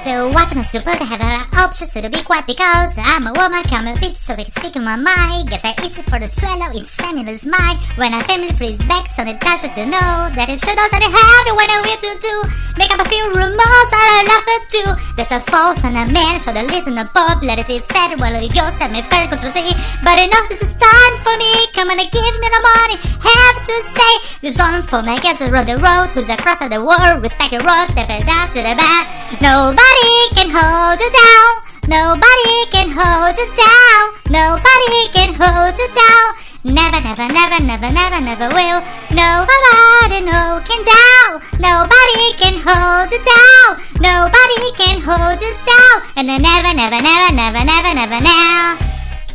So 0.00 0.32
what 0.32 0.48
am 0.48 0.58
I 0.58 0.62
supposed 0.64 0.96
to 0.96 1.04
have 1.04 1.20
an 1.20 1.44
option 1.60 1.84
to 1.84 2.08
be 2.08 2.24
quiet 2.24 2.48
because 2.48 2.96
I'm 2.96 3.28
a 3.28 3.36
woman, 3.36 3.60
come 3.68 3.84
a 3.84 3.92
bitch, 4.00 4.16
so 4.16 4.32
I 4.32 4.48
can 4.48 4.52
speak 4.56 4.74
in 4.74 4.82
my 4.82 4.96
mind. 4.96 5.52
Guess 5.52 5.60
I 5.60 5.76
easy 5.84 6.00
for 6.00 6.16
the 6.16 6.24
swallow, 6.24 6.72
it's 6.72 6.88
seminous 6.96 7.44
mind. 7.44 7.76
When 8.00 8.16
a 8.16 8.24
family 8.24 8.48
frees 8.56 8.80
back, 8.88 9.12
so 9.12 9.28
it 9.28 9.36
does 9.44 9.60
to 9.60 9.84
know 9.84 10.32
that 10.32 10.48
it 10.48 10.56
should 10.56 10.80
also 10.80 11.04
have 11.04 11.44
it 11.44 11.52
when 11.52 11.68
I 11.68 11.84
will 11.84 12.00
to 12.00 12.12
do. 12.16 12.34
Make 12.80 12.88
up 12.96 13.04
a 13.04 13.08
few 13.12 13.28
rumors, 13.28 13.90
I 13.92 14.24
love 14.24 14.48
it 14.56 14.64
too. 14.72 14.90
There's 15.20 15.36
a 15.36 15.40
false 15.52 15.84
and 15.84 15.92
a 15.92 16.08
man, 16.08 16.40
should 16.40 16.56
I 16.56 16.64
listen 16.64 16.96
to 16.96 17.04
popularity 17.12 17.84
said, 17.92 18.16
well, 18.16 18.32
you 18.32 18.64
set 18.80 18.88
me 18.88 19.04
fell 19.04 19.28
control 19.28 19.52
Z. 19.52 19.60
But 20.00 20.16
enough, 20.16 20.48
this 20.48 20.64
is 20.64 20.72
time 20.80 21.14
for 21.20 21.36
me. 21.36 21.52
Come 21.76 21.92
on 21.92 22.00
and 22.00 22.08
give 22.08 22.36
me 22.40 22.48
the 22.48 22.60
money. 22.72 22.96
Have 23.20 23.58
to 23.68 23.76
say, 23.92 24.12
this 24.40 24.56
on 24.56 24.80
for 24.80 25.04
my 25.04 25.20
guys 25.20 25.44
around 25.44 25.68
the 25.68 25.76
road, 25.76 26.08
who's 26.16 26.32
across 26.32 26.64
the 26.64 26.80
world, 26.80 27.20
respect 27.20 27.52
your 27.52 27.60
road, 27.68 27.92
step 27.92 28.08
it 28.08 28.24
out 28.24 28.48
to 28.56 28.64
the 28.64 28.72
back. 28.80 29.04
Nobody 29.44 29.89
can 30.34 30.50
hold 30.50 31.00
you 31.00 31.10
down. 31.10 31.52
Nobody 31.88 32.66
can 32.70 32.88
hold 32.90 33.36
you 33.36 33.48
down. 33.56 34.02
Nobody 34.30 35.02
can 35.12 35.34
hold 35.34 35.76
you 35.78 35.88
down. 35.94 36.50
Never, 36.62 37.00
never, 37.00 37.26
never, 37.32 37.64
never, 37.64 37.90
never, 37.90 38.20
never 38.20 38.48
will. 38.54 38.80
Nobody, 39.10 40.20
no 40.20 40.60
can 40.64 40.84
down. 40.84 41.40
Nobody 41.58 42.32
can 42.36 42.54
hold 42.60 43.10
you 43.10 43.20
down. 43.24 43.80
Nobody 43.98 44.70
can 44.76 45.00
hold 45.00 45.40
you 45.40 45.54
down. 45.64 45.96
And 46.16 46.28
then 46.28 46.42
never, 46.42 46.74
never, 46.74 47.00
never, 47.00 47.32
never, 47.34 47.64
never, 47.64 47.94
never 47.94 48.20
now. 48.20 48.76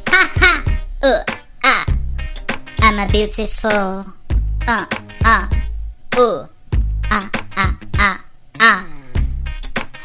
Ha 0.07 0.31
ha. 0.39 0.63
Uh, 1.01 1.23
ah. 1.63 1.85
I'm 2.81 2.99
a 2.99 3.07
beautiful. 3.11 4.05
Uh, 4.67 4.85
uh, 5.25 5.47
uh, 6.15 6.47
ah, 7.11 7.29
ah, 7.57 7.77
ah, 7.97 8.23
ah. 8.61 8.94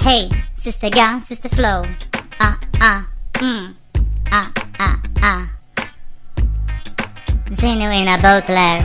Hey, 0.02 0.30
sister 0.56 0.88
gun, 0.88 1.20
sister 1.20 1.50
flow. 1.50 1.84
Ah, 2.40 2.58
ah, 2.80 3.06
mm. 3.36 3.74
Ah, 4.32 4.48
ah, 4.78 4.96
ah. 5.22 5.46
Genuine 7.50 8.16
bootleg. 8.16 8.80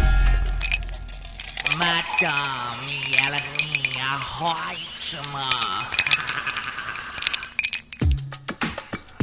Madame, 1.79 3.15
ela 3.25 3.37
é 3.37 3.43
minha 3.55 4.19
ótima. 4.41 5.49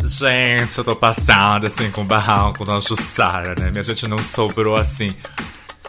Gente, 0.02 0.78
eu 0.78 0.84
tô 0.84 0.96
passada 0.96 1.66
assim 1.66 1.90
com 1.90 2.00
o 2.00 2.04
barraco 2.04 2.64
da 2.64 2.80
Jussara, 2.80 3.54
né? 3.60 3.70
Minha 3.70 3.84
gente 3.84 4.08
não 4.08 4.18
sobrou 4.18 4.76
assim 4.76 5.14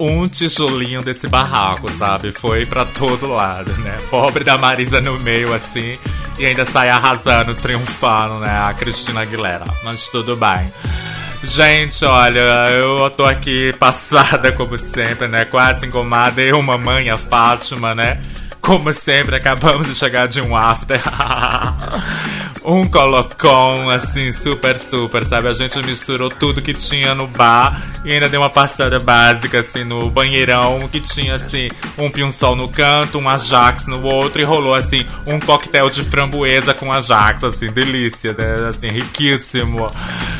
um 0.09 0.27
tijolinho 0.27 1.01
desse 1.01 1.27
barraco, 1.27 1.91
sabe? 1.93 2.31
Foi 2.31 2.65
pra 2.65 2.85
todo 2.85 3.27
lado, 3.27 3.71
né? 3.77 3.95
Pobre 4.09 4.43
da 4.43 4.57
Marisa 4.57 4.99
no 5.01 5.17
meio 5.19 5.53
assim 5.53 5.97
e 6.37 6.45
ainda 6.45 6.65
sai 6.65 6.89
arrasando, 6.89 7.53
triunfando, 7.53 8.39
né? 8.39 8.49
A 8.49 8.73
Cristina 8.73 9.21
Aguilera. 9.21 9.65
Mas 9.83 10.09
tudo 10.09 10.35
bem. 10.35 10.71
Gente, 11.43 12.05
olha, 12.05 12.39
eu 12.69 13.09
tô 13.11 13.25
aqui 13.25 13.73
passada 13.73 14.51
como 14.51 14.77
sempre, 14.77 15.27
né? 15.27 15.45
Quase 15.45 15.85
engomada. 15.85 16.41
Eu, 16.41 16.61
mamãe, 16.61 17.09
a 17.09 17.17
Fátima, 17.17 17.93
né? 17.93 18.21
Como 18.61 18.93
sempre, 18.93 19.35
acabamos 19.35 19.87
de 19.87 19.95
chegar 19.95 20.27
de 20.27 20.39
um 20.39 20.55
after. 20.55 21.01
um 22.63 22.87
colocom, 22.87 23.89
assim, 23.89 24.31
super, 24.31 24.77
super, 24.77 25.23
sabe? 25.25 25.47
A 25.47 25.53
gente 25.53 25.77
misturou 25.85 26.29
tudo 26.29 26.61
que 26.61 26.73
tinha 26.73 27.13
no 27.13 27.27
bar 27.27 27.81
e 28.05 28.11
ainda 28.11 28.29
deu 28.29 28.41
uma 28.41 28.49
passada 28.49 28.99
básica, 28.99 29.59
assim, 29.59 29.83
no 29.83 30.09
banheirão, 30.09 30.87
que 30.87 30.99
tinha, 30.99 31.35
assim, 31.35 31.69
um 31.97 32.09
pium-sol 32.09 32.55
no 32.55 32.69
canto, 32.69 33.19
um 33.19 33.29
Ajax 33.29 33.87
no 33.87 34.01
outro 34.03 34.41
e 34.41 34.45
rolou, 34.45 34.73
assim, 34.75 35.05
um 35.25 35.39
coquetel 35.39 35.89
de 35.89 36.03
framboesa 36.03 36.73
com 36.73 36.91
Ajax, 36.91 37.43
assim, 37.43 37.71
delícia, 37.71 38.33
né? 38.33 38.67
Assim, 38.69 38.87
riquíssimo. 38.87 39.87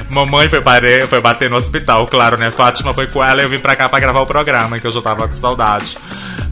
Mamãe 0.10 0.48
foi, 0.50 0.62
bare... 0.62 1.08
foi 1.08 1.20
bater 1.20 1.50
no 1.50 1.56
hospital, 1.56 2.08
claro, 2.08 2.38
né? 2.38 2.52
Fátima 2.52 2.94
foi 2.94 3.08
com 3.08 3.24
ela 3.24 3.42
e 3.42 3.46
eu 3.46 3.50
vim 3.50 3.60
pra 3.60 3.76
cá 3.76 3.90
pra 3.90 4.00
gravar 4.00 4.22
o 4.22 4.26
programa, 4.26 4.80
que 4.80 4.88
eu 4.88 4.92
já 4.92 5.02
tava 5.02 5.28
com 5.28 5.34
saudade. 5.34 5.98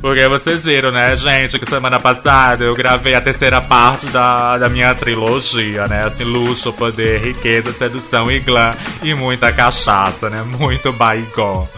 Porque 0.02 0.28
vocês 0.28 0.66
viram, 0.66 0.92
né, 0.92 1.16
gente, 1.16 1.60
que 1.60 1.66
semana 1.66 2.00
passada 2.00 2.64
eu 2.64 2.74
gravei 2.74 3.14
a 3.14 3.22
terceira 3.22 3.62
parte 3.62 4.08
da, 4.08 4.58
da 4.58 4.68
minha 4.68 4.96
trilogia, 4.96 5.88
né? 5.88 6.06
Assim, 6.06 6.24
luxo, 6.24 6.74
poder, 6.74 7.22
riqueza, 7.22 7.72
sedução 7.72 8.30
e 8.32 8.40
glam 8.40 8.76
e 9.04 9.14
muita 9.14 9.54
cachaça, 9.54 10.28
né? 10.28 10.42
Muito 10.42 10.92
baigon. 10.92 11.70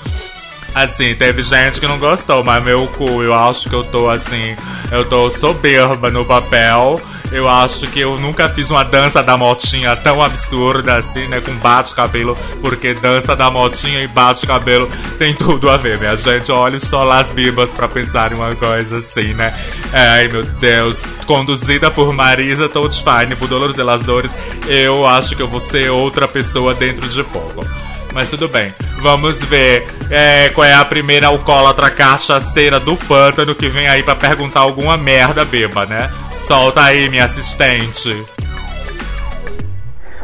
Assim, 0.74 1.14
teve 1.16 1.44
gente 1.44 1.82
que 1.82 1.88
não 1.88 2.00
gostou, 2.00 2.44
mas 2.44 2.64
meu 2.64 2.88
cu, 2.88 3.22
eu 3.22 3.34
acho 3.34 3.70
que 3.70 3.76
eu 3.76 3.84
tô 3.84 4.10
assim, 4.10 4.56
eu 4.90 5.04
tô 5.04 5.30
soberba 5.30 6.10
no 6.10 6.24
papel. 6.24 7.00
Eu 7.32 7.50
acho 7.50 7.88
que 7.88 8.00
eu 8.00 8.20
nunca 8.20 8.48
fiz 8.50 8.70
uma 8.70 8.84
dança 8.84 9.24
da 9.24 9.36
motinha 9.36 9.96
tão 9.96 10.22
absurda 10.22 10.98
assim, 10.98 11.28
né? 11.28 11.42
Com 11.42 11.54
bate-cabelo, 11.56 12.38
porque 12.62 12.94
dança 12.94 13.36
da 13.36 13.50
motinha 13.50 14.02
e 14.02 14.08
bate-cabelo 14.08 14.90
tem 15.18 15.34
tudo 15.34 15.70
a 15.70 15.78
ver, 15.78 15.98
minha 15.98 16.16
gente. 16.16 16.52
Olhe 16.52 16.80
só 16.80 17.04
lá 17.04 17.20
as 17.20 17.32
bibas 17.32 17.72
pra 17.72 17.88
pensar 17.88 18.32
em 18.32 18.36
uma 18.36 18.56
coisa 18.56 19.00
assim, 19.00 19.34
né? 19.34 19.54
Ai, 19.92 20.28
meu 20.28 20.44
Deus. 20.44 21.02
Conduzida 21.26 21.90
por 21.90 22.14
Marisa 22.14 22.70
Toadfine, 22.70 23.36
por 23.38 23.48
Dolores 23.48 23.76
de 23.76 23.84
las 23.84 24.04
Dores, 24.04 24.38
eu 24.68 25.06
acho 25.06 25.36
que 25.36 25.42
eu 25.42 25.48
vou 25.48 25.60
ser 25.60 25.90
outra 25.90 26.28
pessoa 26.28 26.74
dentro 26.74 27.08
de 27.08 27.24
pouco. 27.24 27.66
Mas 28.14 28.30
tudo 28.30 28.48
bem. 28.48 28.74
Vamos 29.00 29.44
ver 29.44 29.88
é, 30.10 30.50
qual 30.50 30.66
é 30.66 30.74
a 30.74 30.86
primeira 30.86 31.28
alcoólatra 31.28 31.90
cachaceira 31.90 32.80
do 32.80 32.96
pântano 32.96 33.56
que 33.56 33.68
vem 33.68 33.88
aí 33.88 34.04
pra 34.04 34.16
perguntar 34.16 34.60
alguma 34.60 34.96
merda 34.96 35.44
beba, 35.44 35.86
né? 35.86 36.12
Solta 36.48 36.84
aí, 36.84 37.08
minha 37.10 37.24
assistente. 37.24 38.26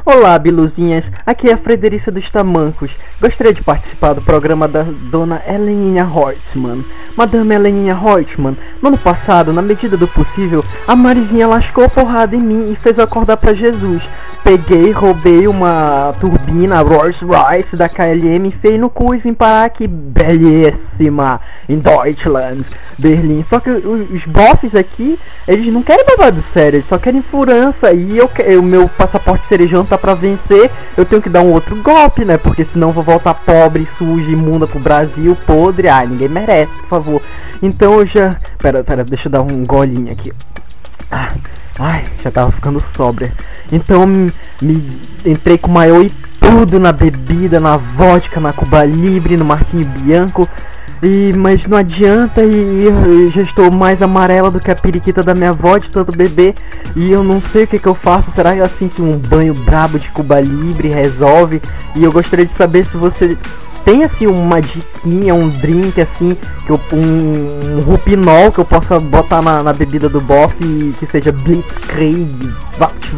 Olá, 0.05 0.37
biluzinhas. 0.37 1.05
Aqui 1.25 1.49
é 1.49 1.53
a 1.53 1.57
Frederica 1.57 2.11
dos 2.11 2.29
Tamancos. 2.29 2.91
Gostaria 3.21 3.53
de 3.53 3.63
participar 3.63 4.13
do 4.13 4.21
programa 4.21 4.67
da 4.67 4.83
dona 4.83 5.41
Heleninha 5.47 6.03
Reutemann. 6.03 6.83
Madame 7.15 7.55
Heleninha 7.55 7.95
Reutemann, 7.95 8.57
no 8.81 8.89
ano 8.89 8.97
passado, 8.97 9.53
na 9.53 9.61
medida 9.61 9.95
do 9.95 10.07
possível, 10.09 10.63
a 10.85 10.95
Marizinha 10.95 11.47
lascou 11.47 11.85
a 11.85 11.89
porrada 11.89 12.35
em 12.35 12.41
mim 12.41 12.71
e 12.71 12.75
fez 12.75 12.97
eu 12.97 13.03
acordar 13.05 13.37
pra 13.37 13.53
Jesus. 13.53 14.01
Peguei, 14.49 14.89
roubei 14.89 15.47
uma 15.47 16.11
turbina 16.19 16.81
Rolls 16.81 17.23
Royce 17.23 17.75
da 17.75 17.87
KLM, 17.87 18.47
enfiei 18.47 18.79
no 18.79 18.89
cu 18.89 19.13
e 19.13 19.19
vim 19.19 19.31
parar 19.31 19.65
aqui, 19.65 19.85
belíssima, 19.85 21.39
em 21.69 21.77
Deutschland, 21.77 22.65
Berlim. 22.97 23.45
Só 23.47 23.59
que 23.59 23.69
os, 23.69 24.09
os 24.09 24.25
bosses 24.25 24.73
aqui, 24.73 25.19
eles 25.47 25.71
não 25.71 25.83
querem 25.83 26.03
babado 26.03 26.43
sério, 26.51 26.77
eles 26.77 26.89
só 26.89 26.97
querem 26.97 27.21
furança. 27.21 27.93
E 27.93 28.17
eu, 28.17 28.27
o 28.59 28.63
meu 28.63 28.89
passaporte 28.89 29.47
cerejão 29.47 29.85
tá 29.85 29.99
pra 29.99 30.15
vencer, 30.15 30.71
eu 30.97 31.05
tenho 31.05 31.21
que 31.21 31.29
dar 31.29 31.43
um 31.43 31.53
outro 31.53 31.75
golpe, 31.83 32.25
né? 32.25 32.39
Porque 32.39 32.65
senão 32.73 32.91
vou 32.91 33.03
voltar 33.03 33.35
pobre, 33.35 33.87
suja, 33.99 34.31
imunda 34.31 34.65
pro 34.65 34.79
Brasil, 34.79 35.37
podre. 35.45 35.89
Ai, 35.89 36.07
ninguém 36.07 36.27
merece, 36.27 36.71
por 36.73 36.87
favor. 36.87 37.21
Então 37.61 37.99
eu 37.99 38.07
já. 38.07 38.35
Pera, 38.57 38.83
pera, 38.83 39.03
deixa 39.03 39.27
eu 39.27 39.31
dar 39.31 39.43
um 39.43 39.63
golinho 39.63 40.11
aqui. 40.11 40.33
Ah, 41.11 41.33
ai, 41.79 42.05
já 42.21 42.29
tava 42.29 42.51
ficando 42.51 42.83
sóbria. 42.95 43.31
Então 43.71 44.05
me, 44.05 44.31
me 44.61 44.99
entrei 45.25 45.57
com 45.57 45.71
maior 45.71 46.03
e 46.03 46.11
tudo 46.39 46.79
na 46.79 46.91
bebida, 46.91 47.59
na 47.59 47.77
vodka, 47.77 48.39
na 48.39 48.51
Cuba 48.51 48.83
Libre, 48.83 49.37
no 49.37 49.45
Marquinho 49.45 49.85
Bianco. 49.85 50.47
E, 51.01 51.31
mas 51.33 51.65
não 51.65 51.77
adianta 51.77 52.43
e 52.43 52.85
eu 52.85 53.31
já 53.31 53.41
estou 53.41 53.71
mais 53.71 54.01
amarela 54.01 54.51
do 54.51 54.59
que 54.59 54.69
a 54.69 54.75
periquita 54.75 55.23
da 55.23 55.33
minha 55.33 55.51
avó 55.51 55.77
de 55.77 55.89
tanto 55.89 56.11
beber 56.11 56.53
e 56.93 57.09
eu 57.09 57.23
não 57.23 57.41
sei 57.41 57.63
o 57.63 57.67
que, 57.67 57.79
que 57.79 57.87
eu 57.87 57.95
faço. 57.95 58.31
Será 58.35 58.53
que 58.53 58.61
assim 58.61 58.89
que 58.89 59.01
um 59.01 59.17
banho 59.17 59.53
brabo 59.53 59.97
de 59.97 60.09
Cuba 60.09 60.41
Libre 60.41 60.89
resolve? 60.89 61.61
E 61.95 62.03
eu 62.03 62.11
gostaria 62.11 62.45
de 62.45 62.55
saber 62.55 62.85
se 62.85 62.97
você 62.97 63.37
tem 63.85 64.03
assim 64.03 64.27
uma 64.27 64.61
diquinha, 64.61 65.33
um 65.33 65.49
drink 65.49 66.01
assim, 66.01 66.37
que 66.65 66.71
eu, 66.71 66.79
um, 66.91 67.77
um 67.77 67.81
rupinol 67.81 68.51
que 68.51 68.59
eu 68.59 68.65
possa 68.65 68.99
botar 68.99 69.41
na, 69.41 69.63
na 69.63 69.73
bebida 69.73 70.09
do 70.09 70.19
boss 70.19 70.53
e 70.61 70.93
que 70.99 71.07
seja 71.07 71.31
Blitzkrieg, 71.31 72.53
Vapt 72.77 73.09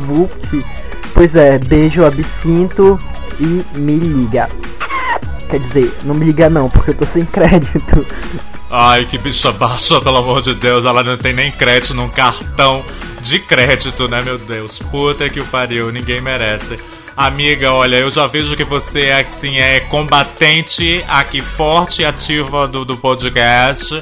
Pois 1.13 1.35
é, 1.35 1.57
beijo, 1.57 2.05
absinto 2.05 2.99
e 3.39 3.65
me 3.77 3.97
liga. 3.97 4.47
Quer 5.51 5.59
dizer, 5.59 5.93
não 6.03 6.15
me 6.15 6.25
liga 6.25 6.49
não, 6.49 6.69
porque 6.69 6.91
eu 6.91 6.95
tô 6.95 7.05
sem 7.07 7.25
crédito. 7.25 8.07
Ai, 8.69 9.05
que 9.05 9.17
bicha 9.17 9.51
baixa, 9.51 9.99
pelo 9.99 10.17
amor 10.17 10.41
de 10.41 10.55
Deus. 10.55 10.85
Ela 10.85 11.03
não 11.03 11.17
tem 11.17 11.33
nem 11.33 11.51
crédito 11.51 11.93
num 11.93 12.07
cartão 12.07 12.85
de 13.21 13.37
crédito, 13.37 14.07
né, 14.07 14.21
meu 14.21 14.37
Deus? 14.37 14.79
Puta 14.79 15.29
que 15.29 15.41
o 15.41 15.45
pariu, 15.45 15.91
ninguém 15.91 16.21
merece. 16.21 16.79
Amiga, 17.17 17.73
olha, 17.73 17.97
eu 17.97 18.09
já 18.09 18.27
vejo 18.27 18.55
que 18.55 18.63
você 18.63 19.09
assim 19.09 19.57
é 19.57 19.81
combatente 19.81 21.03
aqui 21.09 21.41
forte 21.41 22.01
e 22.01 22.05
ativa 22.05 22.65
do, 22.65 22.85
do 22.85 22.95
podcast. 22.95 24.01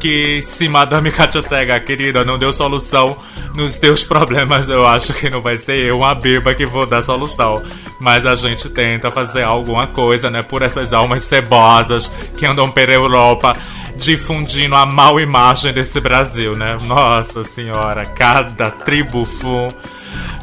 Que 0.00 0.42
se 0.42 0.68
Madame 0.68 1.10
Katia 1.10 1.42
Cega, 1.42 1.80
querida, 1.80 2.24
não 2.24 2.38
deu 2.38 2.52
solução 2.52 3.16
nos 3.54 3.76
teus 3.76 4.04
problemas, 4.04 4.68
eu 4.68 4.86
acho 4.86 5.12
que 5.14 5.28
não 5.28 5.40
vai 5.40 5.56
ser 5.56 5.78
eu, 5.78 5.98
uma 5.98 6.14
beba, 6.14 6.54
que 6.54 6.64
vou 6.64 6.86
dar 6.86 7.02
solução. 7.02 7.62
Mas 7.98 8.24
a 8.24 8.36
gente 8.36 8.68
tenta 8.68 9.10
fazer 9.10 9.42
alguma 9.42 9.88
coisa, 9.88 10.30
né? 10.30 10.42
Por 10.42 10.62
essas 10.62 10.92
almas 10.92 11.24
cebosas 11.24 12.08
que 12.36 12.46
andam 12.46 12.70
pela 12.70 12.92
Europa 12.92 13.56
difundindo 13.96 14.76
a 14.76 14.86
mal 14.86 15.18
imagem 15.18 15.72
desse 15.72 16.00
Brasil, 16.00 16.54
né? 16.54 16.78
Nossa 16.84 17.42
senhora, 17.42 18.06
cada 18.06 18.70
tribo 18.70 19.24
fum. 19.24 19.72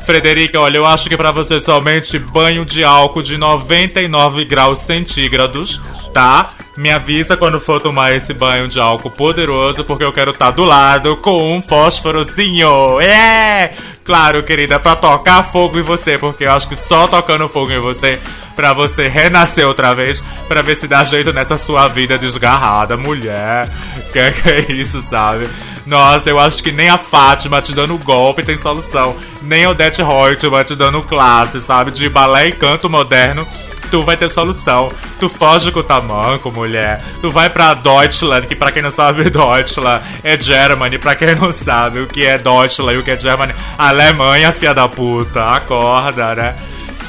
Frederica, 0.06 0.60
olha, 0.60 0.78
eu 0.78 0.86
acho 0.86 1.10
que 1.10 1.18
para 1.18 1.32
você 1.32 1.60
somente 1.60 2.20
banho 2.20 2.64
de 2.64 2.84
álcool 2.84 3.24
de 3.24 3.38
99 3.38 4.46
graus 4.46 4.80
centígrados, 4.80 5.82
tá? 6.14 6.52
Me 6.78 6.92
avisa 6.92 7.38
quando 7.38 7.60
for 7.60 7.80
tomar 7.80 8.14
esse 8.14 8.34
banho 8.34 8.68
de 8.68 8.80
álcool 8.80 9.10
poderoso, 9.10 9.86
porque 9.86 10.04
eu 10.04 10.12
quero 10.12 10.32
estar 10.32 10.48
tá 10.48 10.52
do 10.52 10.66
lado 10.66 11.16
com 11.18 11.56
um 11.56 11.62
fósforozinho. 11.62 13.00
É! 13.00 13.74
Claro, 14.04 14.44
querida, 14.44 14.80
pra 14.80 14.96
tocar 14.96 15.44
fogo 15.44 15.80
em 15.80 15.82
você, 15.82 16.18
porque 16.18 16.44
eu 16.44 16.52
acho 16.52 16.68
que 16.68 16.76
só 16.76 17.08
tocando 17.08 17.48
fogo 17.48 17.72
em 17.72 17.80
você, 17.80 18.20
pra 18.56 18.74
você 18.74 19.08
renascer 19.08 19.66
outra 19.66 19.96
vez, 19.96 20.22
pra 20.48 20.62
ver 20.62 20.76
se 20.76 20.88
dá 20.88 21.04
jeito 21.06 21.32
nessa 21.32 21.58
sua 21.58 21.88
vida 21.88 22.18
desgarrada, 22.18 22.98
mulher. 22.98 23.70
Que 24.12 24.32
que 24.32 24.50
é 24.50 24.72
isso, 24.74 25.02
sabe? 25.10 25.48
Nossa, 25.86 26.30
eu 26.30 26.40
acho 26.40 26.64
que 26.64 26.72
nem 26.72 26.90
a 26.90 26.98
Fátima 26.98 27.62
te 27.62 27.74
dando 27.74 27.98
golpe 27.98 28.44
tem 28.44 28.58
solução. 28.58 29.16
Nem 29.42 29.68
Odete 29.68 30.02
Reutemann 30.02 30.64
te 30.64 30.76
dando 30.76 31.04
classe, 31.04 31.62
sabe? 31.62 31.92
De 31.92 32.10
balé 32.10 32.48
e 32.48 32.52
canto 32.52 32.90
moderno 32.90 33.48
tu 33.96 34.04
vai 34.04 34.18
ter 34.18 34.30
solução. 34.30 34.92
Tu 35.20 35.30
foge 35.30 35.72
com 35.72 35.80
o 35.80 35.84
tamanco, 35.84 36.52
mulher. 36.52 37.02
Tu 37.22 37.32
vai 37.32 37.50
pra 37.50 37.74
Deutschland, 37.74 38.48
que 38.48 38.56
pra 38.56 38.72
quem 38.72 38.82
não 38.82 38.92
sabe, 38.92 39.24
Deutschland 39.30 40.04
é 40.24 40.40
Germany. 40.40 40.98
Pra 40.98 41.16
quem 41.16 41.36
não 41.36 41.54
sabe 41.54 42.02
o 42.02 42.08
que 42.08 42.26
é 42.26 42.38
Deutschland 42.38 42.98
e 42.98 43.00
o 43.00 43.04
que 43.04 43.12
é 43.12 43.18
Germany, 43.18 43.54
Alemanha, 43.78 44.52
fia 44.52 44.74
da 44.74 44.88
puta. 44.88 45.46
Acorda, 45.46 46.36
né? 46.36 46.56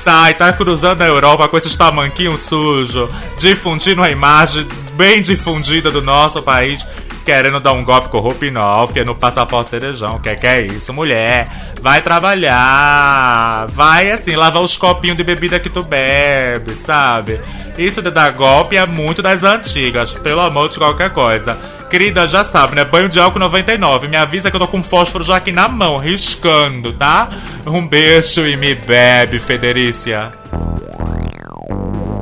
Sai, 0.05 0.35
tá 0.35 0.53
cruzando 0.53 1.03
a 1.03 1.07
Europa 1.07 1.49
com 1.49 1.59
esses 1.59 1.75
tamanquinhos 1.75 2.43
sujos, 2.43 3.11
difundindo 3.39 4.03
a 4.03 4.11
imagem 4.11 4.65
bem 4.93 5.21
difundida 5.21 5.91
do 5.91 6.01
nosso 6.01 6.41
país 6.41 6.87
querendo 7.27 7.59
dar 7.59 7.73
um 7.73 7.83
golpe 7.83 8.09
com 8.09 8.21
Rupinol, 8.21 8.89
no 9.05 9.17
passaporte 9.17 9.71
cerejão. 9.71 10.21
Que 10.21 10.37
que 10.37 10.47
é 10.47 10.61
isso, 10.63 10.93
mulher? 10.93 11.49
Vai 11.83 12.01
trabalhar. 12.01 13.67
Vai, 13.69 14.13
assim, 14.13 14.37
lavar 14.37 14.63
os 14.63 14.77
copinhos 14.77 15.17
de 15.17 15.25
bebida 15.25 15.59
que 15.59 15.69
tu 15.69 15.83
bebe, 15.83 16.77
sabe? 16.77 17.41
Isso 17.77 18.01
de 18.01 18.13
dar 18.13 18.31
golpe 18.31 18.77
é 18.77 18.87
muito 18.87 19.23
das 19.23 19.43
antigas, 19.43 20.13
pelo 20.13 20.41
amor 20.41 20.69
de 20.69 20.79
qualquer 20.79 21.11
coisa. 21.11 21.59
Querida, 21.91 22.29
já 22.29 22.45
sabe, 22.45 22.77
né? 22.77 22.85
Banho 22.85 23.09
de 23.09 23.19
álcool 23.19 23.41
99. 23.41 24.07
Me 24.07 24.17
avisa 24.17 24.49
que 24.49 24.57
eu 24.57 24.61
tô 24.61 24.69
com 24.69 24.83
fósforo 24.83 25.25
já 25.25 25.37
aqui 25.37 25.51
na 25.51 25.67
mão, 25.69 25.99
riscando, 25.99 26.93
tá? 26.93 27.29
Um 27.67 27.87
beijo 27.87 28.47
e 28.47 28.57
me 28.57 28.75
bebe, 28.75 29.41
Federícia. 29.41 30.33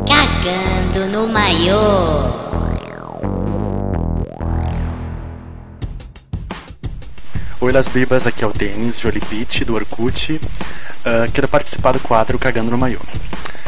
Cagando 0.09 1.09
no 1.09 1.29
maiô. 1.29 2.44
Oi, 7.65 7.73
Las 7.73 7.89
Bibas, 7.89 8.27
aqui 8.27 8.45
é 8.45 8.47
o 8.47 8.53
Denis 8.53 9.01
Jolibit, 9.01 9.65
do 9.65 9.75
Orkut. 9.75 10.35
Uh, 10.35 11.33
quero 11.33 11.49
participar 11.49 11.93
do 11.93 11.99
quadro 11.99 12.39
Cagando 12.39 12.71
no 12.71 12.77
Maiô. 12.77 13.01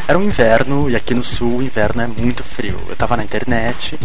Era 0.06 0.18
um 0.18 0.22
inverno, 0.22 0.90
e 0.90 0.94
aqui 0.94 1.14
no 1.14 1.24
sul 1.24 1.56
o 1.56 1.62
inverno 1.62 2.02
é 2.02 2.06
muito 2.06 2.44
frio. 2.44 2.78
Eu 2.90 2.94
tava 2.94 3.16
na 3.16 3.24
internet 3.24 3.98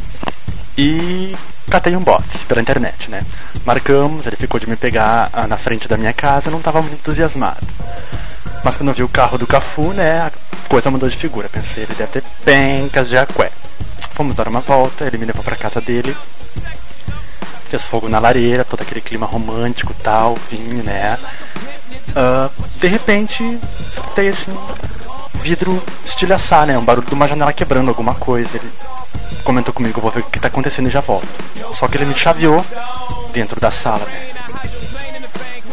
e 0.77 1.36
catei 1.69 1.93
um 1.93 2.00
bofe 2.00 2.38
pela 2.48 2.62
internet, 2.62 3.12
né? 3.12 3.21
Marcamos, 3.65 4.25
ele 4.25 4.38
ficou 4.38 4.62
de 4.62 4.69
me 4.69 4.77
pegar 4.77 5.29
uh, 5.33 5.45
na 5.45 5.57
frente 5.57 5.89
da 5.89 5.98
minha 5.98 6.13
casa, 6.13 6.50
não 6.50 6.62
tava 6.62 6.81
muito 6.81 6.93
entusiasmado. 6.93 7.60
Mas 8.63 8.77
quando 8.77 8.88
eu 8.88 8.95
vi 8.95 9.04
o 9.04 9.10
carro 9.10 9.38
do 9.38 9.45
Cafu, 9.45 9.91
né, 9.91 10.21
a 10.21 10.32
coisa 10.69 10.89
mudou 10.89 11.10
de 11.10 11.17
figura. 11.17 11.49
Pensei, 11.49 11.84
ele 11.84 11.95
deve 11.95 12.13
ter 12.13 12.23
pencas 12.45 13.10
de 13.10 13.17
aqué. 13.17 13.51
Fomos 14.13 14.38
dar 14.38 14.47
uma 14.47 14.62
volta, 14.62 15.04
ele 15.04 15.17
me 15.17 15.25
levou 15.25 15.43
pra 15.43 15.58
casa 15.58 15.82
dele 15.82 16.15
fez 17.71 17.86
fogo 17.86 18.10
na 18.10 18.19
lareira, 18.19 18.65
todo 18.65 18.81
aquele 18.81 18.99
clima 18.99 19.25
romântico 19.25 19.93
tal, 19.93 20.38
vinho, 20.49 20.84
né? 20.84 21.17
Uh, 22.10 22.51
de 22.81 22.88
repente, 22.88 23.41
escutei 23.89 24.27
assim, 24.27 24.53
vidro 25.36 25.81
estilhaçar, 26.05 26.67
né? 26.67 26.77
Um 26.77 26.84
barulho 26.84 27.07
de 27.07 27.13
uma 27.13 27.29
janela 27.29 27.53
quebrando 27.53 27.88
alguma 27.88 28.13
coisa. 28.13 28.57
Ele 28.57 28.69
comentou 29.45 29.73
comigo, 29.73 30.01
vou 30.01 30.12
ver 30.12 30.19
o 30.19 30.23
que 30.23 30.38
tá 30.38 30.49
acontecendo 30.49 30.89
e 30.89 30.91
já 30.91 30.99
volto. 30.99 31.27
Só 31.73 31.88
que 31.88 31.95
ele 31.95 32.05
me 32.05 32.13
chaveou 32.13 32.65
dentro 33.31 33.57
da 33.62 33.71
sala, 33.71 34.05
né? 34.05 34.27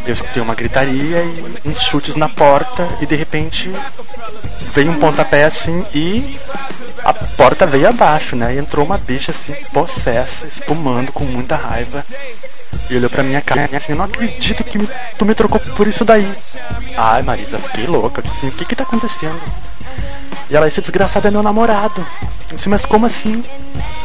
Eu 0.06 0.12
escutei 0.12 0.40
uma 0.40 0.54
gritaria 0.54 1.18
e 1.24 1.68
uns 1.68 1.80
chutes 1.80 2.14
na 2.14 2.28
porta 2.28 2.88
e 3.00 3.06
de 3.06 3.16
repente 3.16 3.70
veio 4.72 4.92
um 4.92 5.00
pontapé 5.00 5.44
assim 5.44 5.84
e 5.92 6.38
a 7.08 7.14
porta 7.14 7.66
veio 7.66 7.88
abaixo, 7.88 8.36
né? 8.36 8.54
E 8.54 8.58
entrou 8.58 8.84
uma 8.84 8.98
bicha 8.98 9.32
assim, 9.32 9.54
possessa, 9.72 10.44
espumando 10.44 11.10
com 11.10 11.24
muita 11.24 11.56
raiva. 11.56 12.04
E 12.90 12.96
olhou 12.96 13.08
pra 13.08 13.22
minha 13.22 13.40
cara 13.40 13.66
e 13.72 13.76
assim, 13.76 13.92
eu 13.92 13.98
não 13.98 14.04
acredito 14.04 14.62
que 14.62 14.76
me, 14.76 14.86
tu 15.18 15.24
me 15.24 15.34
trocou 15.34 15.58
por 15.58 15.86
isso 15.86 16.04
daí. 16.04 16.30
Ai, 16.94 17.22
Marisa, 17.22 17.58
fiquei 17.60 17.86
louca. 17.86 18.20
Disse 18.20 18.36
assim, 18.36 18.48
o 18.48 18.52
que 18.52 18.66
que 18.66 18.76
tá 18.76 18.82
acontecendo? 18.82 19.40
E 20.50 20.56
ela, 20.56 20.68
esse 20.68 20.82
desgraçado 20.82 21.26
é 21.26 21.30
meu 21.30 21.42
namorado. 21.42 22.06
Eu 22.50 22.56
disse, 22.56 22.68
mas 22.68 22.84
como 22.84 23.06
assim? 23.06 23.42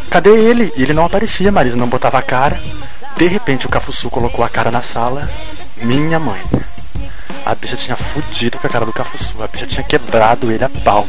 Cadê 0.09 0.29
ele? 0.29 0.71
E 0.77 0.83
ele 0.83 0.93
não 0.93 1.03
aparecia, 1.03 1.51
Marisa 1.51 1.75
não 1.75 1.89
botava 1.89 2.19
a 2.19 2.21
cara. 2.21 2.57
De 3.17 3.27
repente 3.27 3.65
o 3.65 3.69
Cafuçu 3.69 4.09
colocou 4.09 4.45
a 4.45 4.49
cara 4.49 4.71
na 4.71 4.81
sala. 4.81 5.29
Minha 5.81 6.19
mãe. 6.19 6.41
A 7.45 7.55
bicha 7.55 7.75
tinha 7.75 7.95
fudido 7.95 8.57
com 8.57 8.67
a 8.67 8.69
cara 8.69 8.85
do 8.85 8.93
Cafuçu. 8.93 9.41
A 9.43 9.47
bicha 9.47 9.67
tinha 9.67 9.83
quebrado 9.83 10.51
ele 10.51 10.63
a 10.63 10.69
pau. 10.69 11.07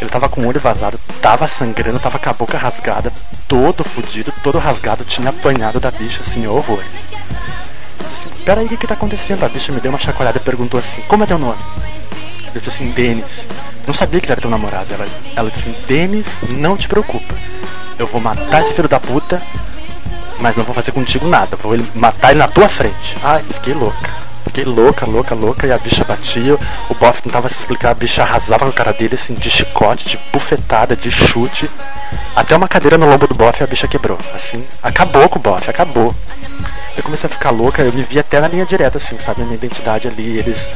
Ele 0.00 0.10
tava 0.10 0.28
com 0.28 0.40
o 0.40 0.46
olho 0.46 0.58
vazado, 0.58 0.98
tava 1.20 1.46
sangrando, 1.46 2.00
tava 2.00 2.18
com 2.18 2.30
a 2.30 2.32
boca 2.32 2.56
rasgada, 2.56 3.12
todo 3.46 3.84
fudido, 3.84 4.32
todo 4.42 4.58
rasgado, 4.58 5.04
tinha 5.04 5.28
apanhado 5.28 5.78
da 5.78 5.90
bicha, 5.90 6.22
assim, 6.22 6.46
horrores. 6.46 6.86
Assim, 8.00 8.42
Peraí, 8.44 8.64
o 8.64 8.68
que 8.68 8.78
que 8.78 8.86
tá 8.86 8.94
acontecendo? 8.94 9.44
A 9.44 9.48
bicha 9.48 9.70
me 9.72 9.80
deu 9.80 9.92
uma 9.92 9.98
chacoalhada 9.98 10.38
e 10.38 10.40
perguntou 10.40 10.80
assim, 10.80 11.02
como 11.02 11.24
é 11.24 11.26
teu 11.26 11.38
nome? 11.38 11.58
Eu 12.54 12.60
disse 12.60 12.70
assim, 12.70 12.90
Denis. 12.92 13.44
Não 13.86 13.92
sabia 13.92 14.20
que 14.20 14.26
ele 14.26 14.32
era 14.32 14.40
teu 14.40 14.50
namorado. 14.50 14.86
Ela, 14.92 15.06
ela 15.36 15.50
disse 15.50 15.68
assim, 15.68 15.86
Denis, 15.86 16.26
não 16.48 16.76
te 16.76 16.88
preocupa. 16.88 17.34
Eu 17.98 18.06
vou 18.06 18.20
matar 18.20 18.62
esse 18.62 18.72
filho 18.72 18.88
da 18.88 18.98
puta, 18.98 19.42
mas 20.38 20.56
não 20.56 20.64
vou 20.64 20.74
fazer 20.74 20.92
contigo 20.92 21.28
nada. 21.28 21.56
Vou 21.56 21.78
matar 21.94 22.30
ele 22.30 22.38
na 22.38 22.48
tua 22.48 22.68
frente. 22.68 23.16
Ai, 23.22 23.42
fiquei 23.42 23.74
louca. 23.74 24.19
Fiquei 24.50 24.64
louca, 24.64 25.06
louca, 25.06 25.32
louca, 25.32 25.64
e 25.64 25.70
a 25.70 25.78
bicha 25.78 26.02
batia. 26.02 26.58
O 26.88 26.94
bofe 26.94 27.22
tentava 27.22 27.48
se 27.48 27.54
explicar, 27.54 27.90
a 27.90 27.94
bicha 27.94 28.22
arrasava 28.22 28.64
com 28.64 28.70
a 28.70 28.72
cara 28.72 28.92
dele, 28.92 29.14
assim, 29.14 29.32
de 29.32 29.48
chicote, 29.48 30.08
de 30.08 30.18
bufetada, 30.32 30.96
de 30.96 31.08
chute. 31.08 31.70
Até 32.34 32.56
uma 32.56 32.66
cadeira 32.66 32.98
no 32.98 33.08
lombo 33.08 33.28
do 33.28 33.34
bofe 33.34 33.62
a 33.62 33.66
bicha 33.68 33.86
quebrou. 33.86 34.18
Assim, 34.34 34.66
acabou 34.82 35.28
com 35.28 35.38
o 35.38 35.42
bofe, 35.42 35.70
acabou. 35.70 36.12
Eu 36.96 37.02
comecei 37.04 37.30
a 37.30 37.32
ficar 37.32 37.50
louca, 37.50 37.82
eu 37.82 37.92
me 37.92 38.02
vi 38.02 38.18
até 38.18 38.40
na 38.40 38.48
linha 38.48 38.66
direta, 38.66 38.98
assim, 38.98 39.16
sabe? 39.24 39.42
Minha 39.42 39.54
identidade 39.54 40.08
ali, 40.08 40.38
eles 40.38 40.66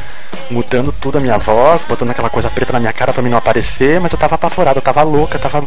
mudando 0.49 0.93
tudo 0.93 1.19
a 1.19 1.21
minha 1.21 1.37
voz, 1.37 1.83
botando 1.89 2.11
aquela 2.11 2.31
coisa 2.31 2.49
preta 2.49 2.73
na 2.73 2.79
minha 2.79 2.93
cara 2.93 3.13
pra 3.13 3.25
mim 3.25 3.31
não 3.31 3.39
aparecer, 3.39 3.99
mas 3.99 4.13
eu 4.13 4.19
tava 4.19 4.37
apavorado, 4.37 4.79
eu 4.79 4.83
tava 4.83 5.03
louca, 5.03 5.35
eu 5.35 5.41
tava. 5.41 5.67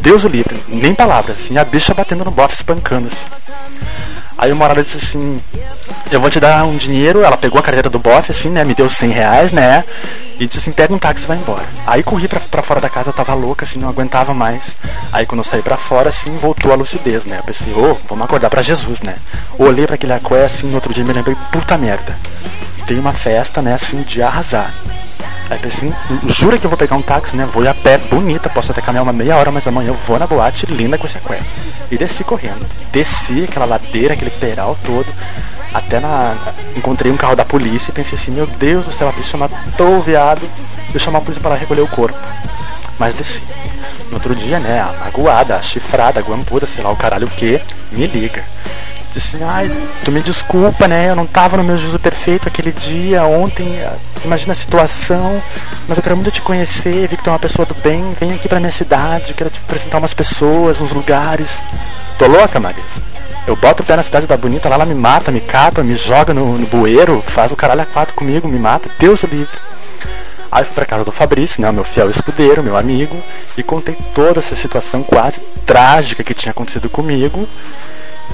Deus 0.00 0.24
o 0.24 0.28
livre, 0.28 0.58
nem 0.68 0.94
palavras, 0.94 1.36
assim, 1.36 1.58
a 1.58 1.64
bicha 1.66 1.92
batendo 1.92 2.24
no 2.24 2.30
bofe, 2.30 2.54
espancando, 2.54 3.08
assim. 3.08 3.38
Aí 4.38 4.52
o 4.52 4.56
Morada 4.56 4.84
disse 4.84 4.98
assim, 4.98 5.42
eu 6.12 6.20
vou 6.20 6.30
te 6.30 6.38
dar 6.38 6.64
um 6.64 6.76
dinheiro, 6.76 7.24
ela 7.24 7.36
pegou 7.36 7.58
a 7.58 7.62
carteira 7.62 7.90
do 7.90 7.98
bofe, 7.98 8.30
assim, 8.30 8.48
né, 8.48 8.64
me 8.64 8.72
deu 8.72 8.88
100 8.88 9.10
reais, 9.10 9.50
né, 9.50 9.84
e 10.38 10.46
disse 10.46 10.60
assim, 10.60 10.70
pega 10.70 10.94
um 10.94 10.98
táxi 10.98 11.24
e 11.24 11.26
vai 11.26 11.36
embora. 11.36 11.64
Aí 11.84 12.04
corri 12.04 12.28
pra, 12.28 12.38
pra 12.38 12.62
fora 12.62 12.80
da 12.80 12.88
casa, 12.88 13.08
eu 13.08 13.12
tava 13.12 13.34
louca, 13.34 13.64
assim, 13.64 13.80
não 13.80 13.88
aguentava 13.88 14.32
mais. 14.32 14.62
Aí 15.12 15.26
quando 15.26 15.40
eu 15.40 15.44
saí 15.44 15.60
pra 15.60 15.76
fora, 15.76 16.10
assim, 16.10 16.36
voltou 16.38 16.72
a 16.72 16.76
lucidez, 16.76 17.24
né, 17.24 17.38
eu 17.38 17.42
pensei, 17.42 17.72
ô, 17.74 17.90
oh, 17.90 17.96
vamos 18.08 18.24
acordar 18.24 18.48
pra 18.48 18.62
Jesus, 18.62 19.00
né. 19.00 19.16
Olhei 19.58 19.86
pra 19.86 19.96
aquele 19.96 20.12
aqué, 20.12 20.44
assim, 20.44 20.68
no 20.68 20.76
outro 20.76 20.94
dia 20.94 21.02
me 21.02 21.12
lembrei, 21.12 21.36
puta 21.50 21.76
merda, 21.76 22.16
tem 22.88 22.98
uma 22.98 23.12
festa, 23.12 23.60
né, 23.60 23.74
assim, 23.74 24.00
de 24.00 24.22
arrasar. 24.22 24.72
Aí 25.50 25.58
pensei, 25.58 25.92
jura 26.26 26.58
que 26.58 26.64
eu 26.64 26.70
vou 26.70 26.78
pegar 26.78 26.96
um 26.96 27.02
táxi, 27.02 27.36
né? 27.36 27.46
Vou 27.52 27.62
ir 27.62 27.68
a 27.68 27.74
pé, 27.74 27.98
bonita, 27.98 28.48
posso 28.48 28.72
até 28.72 28.80
caminhar 28.80 29.02
uma 29.02 29.12
meia 29.12 29.36
hora, 29.36 29.50
mas 29.50 29.66
amanhã 29.66 29.88
eu 29.88 29.94
vou 30.06 30.18
na 30.18 30.26
boate 30.26 30.66
linda 30.66 30.96
com 30.96 31.06
esse 31.06 31.18
aqué. 31.18 31.40
E 31.90 31.98
desci 31.98 32.24
correndo. 32.24 32.66
Desci 32.90 33.44
aquela 33.44 33.66
ladeira, 33.66 34.14
aquele 34.14 34.30
peral 34.30 34.76
todo. 34.84 35.06
Até 35.72 36.00
na. 36.00 36.34
Encontrei 36.76 37.12
um 37.12 37.16
carro 37.16 37.36
da 37.36 37.44
polícia 37.44 37.90
e 37.90 37.94
pensei 37.94 38.18
assim, 38.18 38.30
meu 38.30 38.46
Deus 38.46 38.86
do 38.86 38.92
céu, 38.92 39.08
a 39.08 39.12
polícia 39.12 39.38
matou 39.38 39.98
o 39.98 40.02
viado. 40.02 40.48
Eu 40.92 41.00
chamar 41.00 41.18
a 41.18 41.22
polícia 41.22 41.42
para 41.42 41.56
recolher 41.56 41.82
o 41.82 41.88
corpo. 41.88 42.18
Mas 42.98 43.14
desci. 43.14 43.42
No 44.08 44.14
outro 44.14 44.34
dia, 44.34 44.58
né, 44.58 44.80
a 44.80 45.04
magoada, 45.04 45.56
a 45.56 45.62
chifrada, 45.62 46.20
a 46.20 46.22
guampuda, 46.22 46.66
sei 46.66 46.82
lá 46.82 46.90
o 46.90 46.96
caralho 46.96 47.26
o 47.26 47.30
que, 47.30 47.60
me 47.92 48.06
liga. 48.06 48.44
Assim, 49.16 49.42
ai, 49.42 49.70
tu 50.04 50.12
me 50.12 50.20
desculpa, 50.20 50.86
né? 50.86 51.08
Eu 51.08 51.16
não 51.16 51.26
tava 51.26 51.56
no 51.56 51.64
meu 51.64 51.78
juízo 51.78 51.98
perfeito 51.98 52.48
aquele 52.48 52.72
dia, 52.72 53.24
ontem, 53.24 53.66
ah, 53.84 53.94
imagina 54.24 54.52
a 54.52 54.56
situação, 54.56 55.42
mas 55.86 55.96
eu 55.96 56.02
quero 56.02 56.16
muito 56.16 56.30
te 56.30 56.42
conhecer, 56.42 57.08
vi 57.08 57.16
que 57.16 57.22
tu 57.22 57.30
é 57.30 57.32
uma 57.32 57.38
pessoa 57.38 57.64
do 57.64 57.74
bem, 57.74 58.14
vem 58.20 58.32
aqui 58.32 58.48
pra 58.48 58.60
minha 58.60 58.72
cidade, 58.72 59.32
quero 59.34 59.48
te 59.48 59.60
apresentar 59.64 59.98
umas 59.98 60.12
pessoas, 60.12 60.80
uns 60.80 60.92
lugares. 60.92 61.48
Tô 62.18 62.26
louca, 62.26 62.60
Marisa? 62.60 62.82
Eu 63.46 63.56
boto 63.56 63.82
o 63.82 63.86
pé 63.86 63.96
na 63.96 64.02
cidade 64.02 64.26
da 64.26 64.36
bonita, 64.36 64.68
lá 64.68 64.74
ela 64.74 64.84
me 64.84 64.94
mata, 64.94 65.30
me 65.30 65.40
capa, 65.40 65.82
me 65.82 65.96
joga 65.96 66.34
no, 66.34 66.58
no 66.58 66.66
bueiro, 66.66 67.24
faz 67.26 67.50
o 67.50 67.56
caralho 67.56 67.80
a 67.80 67.86
quatro 67.86 68.14
comigo, 68.14 68.46
me 68.46 68.58
mata, 68.58 68.90
Deus 68.98 69.22
o 69.22 69.26
livre. 69.26 69.56
Aí 70.50 70.64
fui 70.64 70.74
pra 70.74 70.86
casa 70.86 71.04
do 71.04 71.12
Fabrício, 71.12 71.60
né, 71.60 71.70
meu 71.70 71.84
fiel 71.84 72.10
escudeiro, 72.10 72.62
meu 72.62 72.76
amigo, 72.76 73.16
e 73.56 73.62
contei 73.62 73.96
toda 74.14 74.40
essa 74.40 74.56
situação 74.56 75.02
quase 75.02 75.40
trágica 75.66 76.24
que 76.24 76.34
tinha 76.34 76.52
acontecido 76.52 76.88
comigo. 76.88 77.46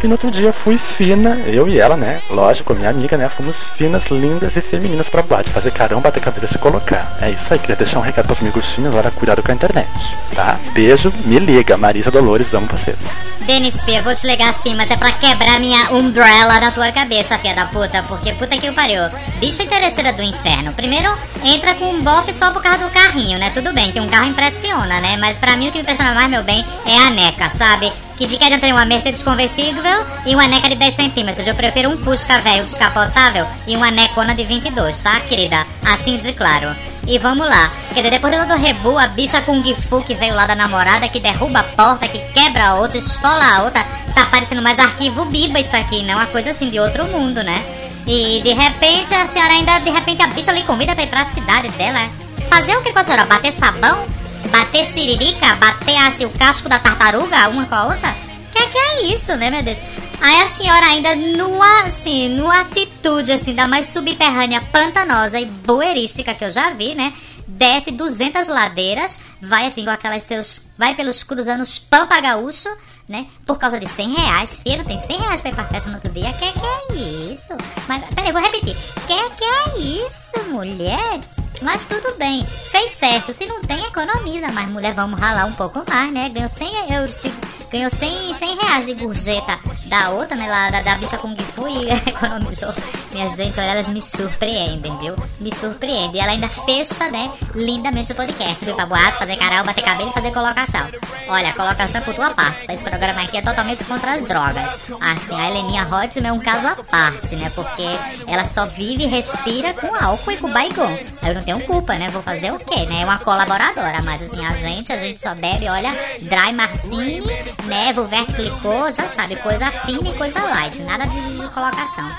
E 0.02 0.06
no 0.06 0.12
outro 0.12 0.30
dia 0.30 0.52
fui 0.52 0.76
fina, 0.76 1.36
eu 1.46 1.66
e 1.66 1.78
ela, 1.78 1.96
né? 1.96 2.20
Lógico, 2.28 2.74
minha 2.74 2.90
amiga, 2.90 3.16
né? 3.16 3.28
Fomos 3.28 3.56
finas, 3.76 4.04
lindas 4.10 4.54
e 4.54 4.60
femininas 4.60 5.08
pra 5.08 5.22
boate. 5.22 5.48
Fazer 5.48 5.70
carão, 5.70 6.00
bater 6.00 6.20
cabeça 6.20 6.44
e 6.44 6.48
se 6.50 6.58
colocar. 6.58 7.16
É 7.22 7.30
isso 7.30 7.46
aí, 7.50 7.58
queria 7.58 7.76
deixar 7.76 7.98
um 7.98 8.02
recado 8.02 8.26
pros 8.26 8.40
amigostinhos, 8.40 8.92
agora 8.92 9.10
cuidado 9.10 9.42
com 9.42 9.50
a 9.50 9.54
internet. 9.54 9.88
Tá? 10.34 10.58
Beijo, 10.72 11.12
me 11.24 11.38
liga. 11.38 11.78
Marisa 11.78 12.10
Dolores, 12.10 12.52
amo 12.52 12.66
vocês. 12.66 12.98
Denis, 13.46 13.82
Fia, 13.84 14.02
vou 14.02 14.14
te 14.14 14.26
ligar 14.26 14.50
assim, 14.50 14.74
mas 14.74 14.90
é 14.90 14.96
pra 14.96 15.12
quebrar 15.12 15.60
minha 15.60 15.90
umbrella 15.90 16.60
na 16.60 16.70
tua 16.70 16.90
cabeça, 16.92 17.38
filha 17.38 17.54
da 17.54 17.66
puta. 17.66 18.02
Porque 18.02 18.32
puta 18.34 18.58
que 18.58 18.68
o 18.68 18.74
pariu. 18.74 19.02
Bicha 19.38 19.62
interesseira 19.62 20.12
do 20.12 20.22
inferno. 20.22 20.72
Primeiro, 20.72 21.12
entra 21.42 21.74
com 21.74 21.86
um 21.86 22.02
bofe 22.02 22.32
só 22.34 22.50
por 22.50 22.62
causa 22.62 22.78
do 22.78 22.90
carrinho, 22.90 23.38
né? 23.38 23.50
Tudo 23.54 23.72
bem 23.72 23.90
que 23.90 24.00
um 24.00 24.08
carro 24.08 24.26
impressiona, 24.26 25.00
né? 25.00 25.16
Mas 25.18 25.36
pra 25.38 25.56
mim 25.56 25.68
o 25.68 25.72
que 25.72 25.78
me 25.78 25.82
impressiona 25.82 26.14
mais, 26.14 26.30
meu 26.30 26.42
bem, 26.42 26.64
é 26.86 26.98
a 26.98 27.10
neca, 27.10 27.50
sabe? 27.56 27.92
Que 28.16 28.26
de 28.26 28.36
querem 28.36 28.58
ter 28.60 28.72
uma 28.72 28.84
Mercedes 28.84 29.22
conversível 29.22 30.06
e 30.24 30.34
uma 30.34 30.46
neca 30.46 30.68
de 30.68 30.76
10 30.76 30.94
centímetros. 30.94 31.46
Eu 31.46 31.54
prefiro 31.54 31.90
um 31.90 31.98
Fusca 31.98 32.40
velho 32.40 32.64
descapotável 32.64 33.46
e 33.66 33.76
uma 33.76 33.90
necona 33.90 34.34
de 34.34 34.44
22, 34.44 35.02
tá, 35.02 35.18
querida? 35.20 35.66
Assim 35.84 36.16
de 36.16 36.32
claro. 36.32 36.74
E 37.06 37.18
vamos 37.18 37.46
lá. 37.46 37.70
Quer 37.88 38.02
dizer, 38.02 38.10
depois 38.10 38.46
do 38.46 38.56
rebu, 38.56 38.96
a 38.98 39.08
bicha 39.08 39.42
Kung 39.42 39.62
Fu 39.74 40.00
que 40.02 40.14
veio 40.14 40.34
lá 40.34 40.46
da 40.46 40.54
namorada, 40.54 41.08
que 41.08 41.20
derruba 41.20 41.60
a 41.60 41.64
porta, 41.64 42.08
que 42.08 42.18
quebra 42.32 42.68
a 42.68 42.74
outra, 42.76 42.96
esfola 42.96 43.56
a 43.56 43.62
outra. 43.64 43.84
Tá 44.14 44.26
parecendo 44.26 44.62
mais 44.62 44.78
arquivo 44.78 45.24
biba 45.24 45.58
isso 45.58 45.76
aqui, 45.76 46.02
né? 46.02 46.14
Uma 46.14 46.26
coisa 46.26 46.52
assim 46.52 46.70
de 46.70 46.78
outro 46.78 47.04
mundo, 47.06 47.42
né? 47.42 47.62
E 48.06 48.40
de 48.42 48.52
repente 48.52 49.12
a 49.12 49.26
senhora 49.26 49.52
ainda, 49.52 49.78
de 49.80 49.90
repente 49.90 50.22
a 50.22 50.28
bicha 50.28 50.52
lhe 50.52 50.62
convida 50.62 50.94
pra 50.94 51.04
ir 51.04 51.08
pra 51.08 51.26
cidade 51.26 51.68
dela. 51.70 52.08
Fazer 52.48 52.76
o 52.76 52.82
que 52.82 52.92
com 52.92 53.00
a 53.00 53.04
senhora? 53.04 53.26
Bater 53.26 53.52
sabão? 53.52 54.06
Bater 54.54 54.86
siririca? 54.86 55.56
Bater 55.56 55.96
assim, 55.96 56.26
o 56.26 56.30
casco 56.30 56.68
da 56.68 56.78
tartaruga 56.78 57.48
uma 57.48 57.66
com 57.66 57.74
a 57.74 57.86
outra? 57.86 58.14
Que 58.52 58.64
que 58.68 58.78
é 58.78 59.06
isso, 59.06 59.34
né, 59.34 59.50
meu 59.50 59.64
Deus? 59.64 59.78
Aí 60.20 60.42
a 60.42 60.48
senhora 60.50 60.86
ainda 60.86 61.16
numa, 61.16 61.80
assim, 61.80 62.28
numa 62.28 62.60
atitude, 62.60 63.32
assim, 63.32 63.52
da 63.52 63.66
mais 63.66 63.88
subterrânea, 63.88 64.60
pantanosa 64.70 65.40
e 65.40 65.44
boerística 65.44 66.32
que 66.34 66.44
eu 66.44 66.50
já 66.50 66.70
vi, 66.70 66.94
né? 66.94 67.12
Desce 67.48 67.90
200 67.90 68.46
ladeiras, 68.46 69.18
vai 69.42 69.66
assim 69.66 69.84
com 69.84 69.90
aquelas 69.90 70.22
seus... 70.22 70.62
Vai 70.78 70.94
pelos 70.94 71.24
cruzando 71.24 71.60
os 71.60 71.80
pampa 71.80 72.20
gaúcho, 72.20 72.68
né? 73.08 73.26
Por 73.44 73.58
causa 73.58 73.80
de 73.80 73.88
100 73.88 74.14
reais. 74.14 74.60
Filho, 74.60 74.84
tem 74.84 75.00
100 75.00 75.18
reais 75.18 75.40
pra 75.40 75.50
ir 75.50 75.54
pra 75.54 75.64
festa 75.64 75.90
no 75.90 75.96
outro 75.96 76.12
dia. 76.12 76.32
Que 76.32 76.52
que 76.52 76.64
é 76.64 77.32
isso? 77.32 77.56
Mas, 77.88 78.04
peraí, 78.14 78.30
vou 78.30 78.40
repetir. 78.40 78.76
Que 79.04 79.30
que 79.30 79.44
é 79.44 79.78
isso, 79.80 80.40
mulher? 80.48 81.20
Mas 81.62 81.84
tudo 81.84 82.14
bem, 82.16 82.44
fez 82.44 82.96
certo. 82.96 83.32
Se 83.32 83.46
não 83.46 83.60
tem, 83.62 83.84
economiza. 83.84 84.48
Mas 84.52 84.70
mulher, 84.70 84.94
vamos 84.94 85.18
ralar 85.18 85.46
um 85.46 85.52
pouco 85.52 85.82
mais, 85.88 86.12
né? 86.12 86.28
Ganhou 86.28 86.48
100 86.48 86.92
euros 86.94 87.20
de 87.22 87.32
ganhou 87.74 87.90
100, 87.90 88.38
100 88.38 88.56
reais 88.56 88.86
de 88.86 88.94
gorjeta 88.94 89.58
da 89.86 90.10
outra, 90.10 90.36
né? 90.36 90.48
Lá 90.48 90.70
da, 90.70 90.80
da 90.80 90.94
bicha 90.94 91.18
Kung 91.18 91.36
Fu 91.36 91.66
e 91.66 91.90
economizou. 92.08 92.72
Minha 93.12 93.28
gente, 93.28 93.58
olha, 93.58 93.66
elas 93.66 93.88
me 93.88 94.00
surpreendem, 94.00 94.96
viu? 94.98 95.16
Me 95.40 95.52
surpreendem. 95.54 96.16
E 96.16 96.18
ela 96.20 96.32
ainda 96.32 96.48
fecha, 96.48 97.08
né? 97.10 97.32
Lindamente 97.54 98.12
o 98.12 98.14
podcast. 98.14 98.64
Fui 98.64 98.74
pra 98.74 98.86
boate, 98.86 99.18
fazer 99.18 99.36
canal, 99.36 99.64
bater 99.64 99.84
cabelo 99.84 100.10
e 100.10 100.12
fazer 100.12 100.32
colocação. 100.32 100.86
Olha, 101.28 101.52
colocação 101.52 102.00
é 102.00 102.04
por 102.04 102.14
tua 102.14 102.30
parte, 102.30 102.66
tá? 102.66 102.74
Esse 102.74 102.84
programa 102.84 103.22
aqui 103.22 103.36
é 103.36 103.42
totalmente 103.42 103.84
contra 103.84 104.12
as 104.12 104.24
drogas. 104.24 104.64
Assim, 105.00 105.40
a 105.40 105.50
Heleninha 105.50 105.82
Hotman 105.82 106.28
é 106.28 106.32
um 106.32 106.40
caso 106.40 106.66
à 106.66 106.76
parte, 106.76 107.34
né? 107.36 107.50
Porque 107.54 107.86
ela 108.26 108.46
só 108.46 108.66
vive 108.66 109.04
e 109.04 109.06
respira 109.06 109.72
com 109.74 109.94
álcool 109.94 110.32
e 110.32 110.36
com 110.36 110.52
baigon. 110.52 110.96
Eu 111.22 111.34
não 111.34 111.42
tenho 111.44 111.60
culpa, 111.60 111.94
né? 111.94 112.10
Vou 112.10 112.22
fazer 112.22 112.52
o 112.52 112.58
quê, 112.58 112.86
né? 112.86 113.02
É 113.02 113.04
uma 113.04 113.18
colaboradora, 113.18 114.02
mas 114.02 114.22
assim, 114.22 114.44
a 114.44 114.56
gente, 114.56 114.92
a 114.92 114.98
gente 114.98 115.20
só 115.20 115.34
bebe, 115.34 115.68
olha, 115.68 115.90
dry 116.20 116.52
martini, 116.52 117.20
né? 117.64 117.92
Vulvert 117.92 118.26
clicou, 118.34 118.90
já 118.90 119.08
sabe, 119.14 119.36
coisa 119.36 119.66
fina 119.86 120.08
e 120.08 120.14
coisa 120.14 120.40
light, 120.42 120.78
nada 120.80 121.06
de, 121.06 121.20
de 121.20 121.48
colocação. 121.48 122.10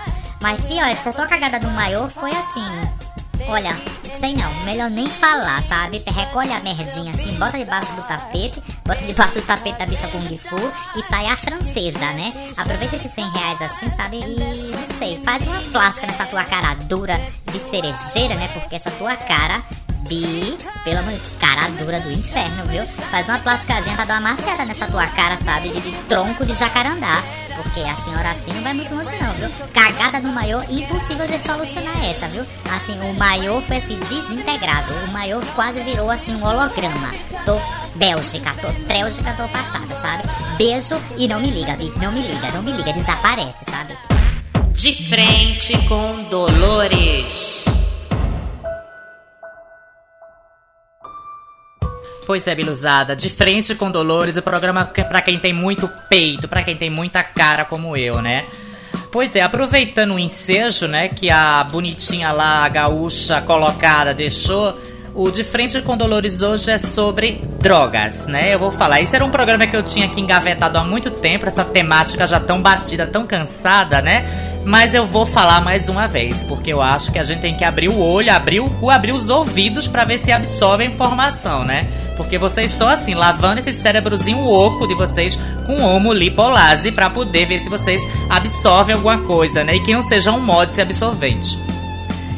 Mas, 0.41 0.59
fio, 0.65 0.81
essa 0.81 1.11
tua 1.11 1.25
cagada 1.25 1.59
do 1.59 1.69
maior 1.71 2.09
foi 2.09 2.31
assim. 2.31 2.65
Olha, 3.47 3.75
sei 4.19 4.33
não, 4.33 4.53
melhor 4.63 4.89
nem 4.89 5.07
falar, 5.07 5.63
sabe? 5.63 6.03
Recolhe 6.05 6.51
a 6.51 6.59
merdinha 6.59 7.13
assim, 7.13 7.33
bota 7.37 7.57
debaixo 7.57 7.93
do 7.93 8.01
tapete, 8.03 8.61
bota 8.85 9.03
debaixo 9.03 9.35
do 9.35 9.41
tapete 9.41 9.77
da 9.77 9.85
bicha 9.85 10.07
Kung 10.07 10.37
Fu 10.37 10.55
e 10.97 11.03
sai 11.09 11.27
a 11.27 11.35
francesa, 11.35 12.11
né? 12.13 12.33
Aproveita 12.57 12.95
esses 12.95 13.11
100 13.13 13.29
reais 13.31 13.61
assim, 13.61 13.89
sabe? 13.95 14.19
E 14.19 14.71
não 14.71 14.97
sei, 14.97 15.21
faz 15.23 15.45
uma 15.45 15.59
plástica 15.71 16.07
nessa 16.07 16.25
tua 16.25 16.43
cara 16.43 16.73
dura 16.73 17.19
de 17.51 17.59
cerejeira, 17.69 18.35
né? 18.35 18.47
Porque 18.53 18.75
essa 18.75 18.91
tua 18.91 19.15
cara 19.15 19.63
Bi, 20.07 20.57
de 20.85 21.19
cara 21.39 21.69
dura 21.79 21.99
do 21.99 22.11
inferno, 22.11 22.63
viu? 22.67 22.85
Faz 22.85 23.27
uma 23.27 23.39
plasticazinha 23.39 23.95
pra 23.95 24.05
dar 24.05 24.19
uma 24.19 24.31
maciada 24.33 24.63
nessa 24.63 24.85
tua 24.85 25.07
cara, 25.07 25.37
sabe? 25.43 25.69
De, 25.69 25.81
de 25.81 25.91
tronco 26.03 26.45
de 26.45 26.53
jacarandá. 26.53 27.23
Porque 27.55 27.79
a 27.79 27.95
senhora 28.03 28.31
assim 28.31 28.53
não 28.53 28.61
vai 28.61 28.73
muito 28.73 28.93
longe 28.93 29.15
não, 29.17 29.33
viu? 29.33 29.49
Cagada 29.73 30.19
no 30.19 30.31
maiô, 30.31 30.61
impossível 30.69 31.25
de 31.27 31.41
solucionar 31.41 32.05
essa, 32.05 32.27
viu? 32.27 32.45
Assim, 32.69 32.99
o 32.99 33.17
maiô 33.17 33.59
foi 33.61 33.77
assim, 33.77 33.97
desintegrado. 33.99 34.93
O 35.07 35.11
maiô 35.11 35.39
quase 35.55 35.81
virou 35.81 36.11
assim 36.11 36.35
um 36.35 36.45
holograma. 36.45 37.11
Tô 37.45 37.59
Bélgica, 37.95 38.53
tô 38.61 38.67
trélgica, 38.85 39.33
tô 39.33 39.47
passada, 39.47 39.99
sabe? 40.01 40.23
Beijo 40.57 41.01
e 41.17 41.27
não 41.27 41.39
me 41.39 41.49
liga, 41.49 41.75
Bi. 41.77 41.91
Não 41.97 42.11
me 42.11 42.21
liga, 42.21 42.51
não 42.51 42.61
me 42.61 42.73
liga, 42.73 42.93
desaparece, 42.93 43.65
sabe? 43.69 43.97
De 44.71 45.09
frente 45.09 45.77
com 45.87 46.23
Dolores. 46.29 47.74
Pois 52.25 52.47
é, 52.47 52.55
Biluzada, 52.55 53.15
de 53.15 53.29
frente 53.29 53.75
com 53.75 53.91
Dolores, 53.91 54.35
o 54.35 54.41
programa 54.41 54.89
é 54.95 55.03
pra 55.03 55.21
quem 55.21 55.37
tem 55.37 55.53
muito 55.53 55.87
peito, 56.09 56.47
pra 56.47 56.63
quem 56.63 56.75
tem 56.75 56.89
muita 56.89 57.23
cara 57.23 57.65
como 57.65 57.95
eu, 57.95 58.19
né? 58.19 58.45
Pois 59.11 59.35
é, 59.35 59.41
aproveitando 59.41 60.15
o 60.15 60.19
ensejo, 60.19 60.87
né, 60.87 61.07
que 61.07 61.29
a 61.29 61.63
bonitinha 61.63 62.31
lá, 62.31 62.65
a 62.65 62.69
gaúcha 62.69 63.41
colocada 63.41 64.13
deixou, 64.13 64.77
o 65.15 65.31
De 65.31 65.45
Frente 65.45 65.81
com 65.81 65.95
Dolores 65.95 66.41
hoje 66.41 66.69
é 66.69 66.77
sobre 66.77 67.41
drogas, 67.61 68.27
né? 68.27 68.53
Eu 68.53 68.59
vou 68.59 68.69
falar. 68.69 68.99
Isso 68.99 69.15
era 69.15 69.23
um 69.23 69.29
programa 69.29 69.65
que 69.65 69.75
eu 69.75 69.81
tinha 69.81 70.07
aqui 70.07 70.19
engavetado 70.19 70.77
há 70.77 70.83
muito 70.83 71.09
tempo, 71.09 71.45
essa 71.45 71.63
temática 71.63 72.27
já 72.27 72.37
tão 72.37 72.61
batida, 72.61 73.07
tão 73.07 73.25
cansada, 73.25 74.01
né? 74.01 74.25
Mas 74.65 74.93
eu 74.93 75.05
vou 75.05 75.25
falar 75.25 75.61
mais 75.61 75.87
uma 75.87 76.05
vez, 76.05 76.43
porque 76.43 76.73
eu 76.73 76.81
acho 76.81 77.13
que 77.13 77.19
a 77.19 77.23
gente 77.23 77.39
tem 77.39 77.55
que 77.55 77.63
abrir 77.63 77.87
o 77.87 77.97
olho, 77.97 78.33
abrir 78.33 78.59
o 78.59 78.69
cu, 78.71 78.89
abrir 78.89 79.13
os 79.13 79.29
ouvidos 79.29 79.87
para 79.87 80.03
ver 80.03 80.17
se 80.17 80.33
absorve 80.33 80.83
a 80.83 80.87
informação, 80.87 81.63
né? 81.63 81.87
Porque 82.17 82.37
vocês 82.37 82.71
só 82.71 82.89
assim, 82.89 83.13
lavando 83.13 83.59
esse 83.59 83.73
cérebrozinho 83.73 84.43
oco 84.43 84.85
de 84.85 84.95
vocês 84.95 85.39
com 85.65 85.81
homo 85.81 86.11
lipolase 86.11 86.91
para 86.91 87.09
poder 87.09 87.45
ver 87.45 87.63
se 87.63 87.69
vocês 87.69 88.05
absorvem 88.29 88.95
alguma 88.95 89.19
coisa, 89.19 89.63
né? 89.63 89.75
E 89.75 89.79
que 89.79 89.93
não 89.93 90.03
seja 90.03 90.31
um 90.31 90.41
mod 90.41 90.81
absorvente. 90.81 91.64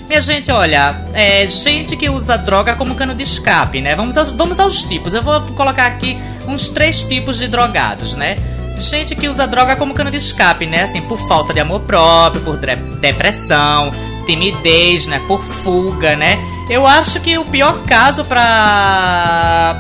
Minha 0.08 0.22
gente, 0.22 0.50
olha, 0.50 1.02
é 1.14 1.46
gente 1.48 1.98
que 1.98 2.10
usa 2.10 2.38
droga 2.38 2.76
como 2.76 2.96
cano 2.96 3.14
de 3.14 3.24
escape, 3.24 3.82
né? 3.82 3.94
Vamos 3.94 4.16
aos, 4.16 4.30
vamos 4.30 4.58
aos 4.58 4.84
tipos. 4.84 5.14
Eu 5.14 5.22
vou 5.22 5.42
colocar 5.48 5.86
aqui 5.86 6.18
uns 6.48 6.70
três 6.70 7.04
tipos 7.04 7.38
de 7.38 7.48
drogados, 7.48 8.16
né? 8.16 8.38
Gente 8.78 9.16
que 9.16 9.28
usa 9.28 9.46
droga 9.46 9.76
como 9.76 9.94
cano 9.94 10.10
de 10.10 10.16
escape, 10.16 10.66
né? 10.66 10.84
Assim, 10.84 11.02
por 11.02 11.20
falta 11.28 11.54
de 11.54 11.60
amor 11.60 11.82
próprio, 11.82 12.42
por 12.42 12.58
depressão, 12.58 13.92
timidez, 14.26 15.08
né? 15.08 15.22
Por 15.28 15.44
fuga, 15.44 16.16
né? 16.16 16.40
Eu 16.70 16.88
acho 16.88 17.20
que 17.20 17.38
o 17.38 17.44
pior 17.44 17.84
caso 17.84 18.24
pra. 18.24 19.76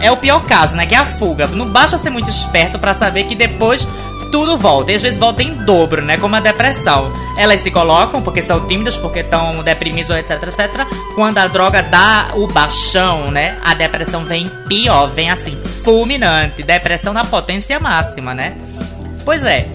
É 0.00 0.10
o 0.10 0.16
pior 0.16 0.42
caso, 0.46 0.74
né? 0.74 0.84
Que 0.84 0.96
é 0.96 0.98
a 0.98 1.06
fuga. 1.06 1.46
Não 1.46 1.68
basta 1.68 1.96
ser 1.96 2.10
muito 2.10 2.28
esperto 2.28 2.76
para 2.76 2.92
saber 2.92 3.24
que 3.24 3.36
depois 3.36 3.86
tudo 4.30 4.56
volta. 4.56 4.92
E 4.92 4.94
às 4.94 5.02
vezes 5.02 5.18
volta 5.18 5.42
em 5.42 5.54
dobro, 5.54 6.02
né? 6.02 6.16
Como 6.16 6.36
a 6.36 6.40
depressão. 6.40 7.12
Elas 7.36 7.60
se 7.62 7.70
colocam 7.70 8.22
porque 8.22 8.42
são 8.42 8.66
tímidas, 8.66 8.96
porque 8.96 9.20
estão 9.20 9.62
deprimidas, 9.62 10.16
etc, 10.16 10.42
etc. 10.48 10.86
Quando 11.14 11.38
a 11.38 11.46
droga 11.46 11.82
dá 11.82 12.30
o 12.34 12.46
baixão, 12.46 13.30
né? 13.30 13.58
A 13.64 13.74
depressão 13.74 14.24
vem 14.24 14.50
pior, 14.68 15.08
vem 15.08 15.30
assim, 15.30 15.56
fulminante. 15.56 16.62
Depressão 16.62 17.12
na 17.12 17.24
potência 17.24 17.78
máxima, 17.80 18.34
né? 18.34 18.56
Pois 19.24 19.44
é. 19.44 19.68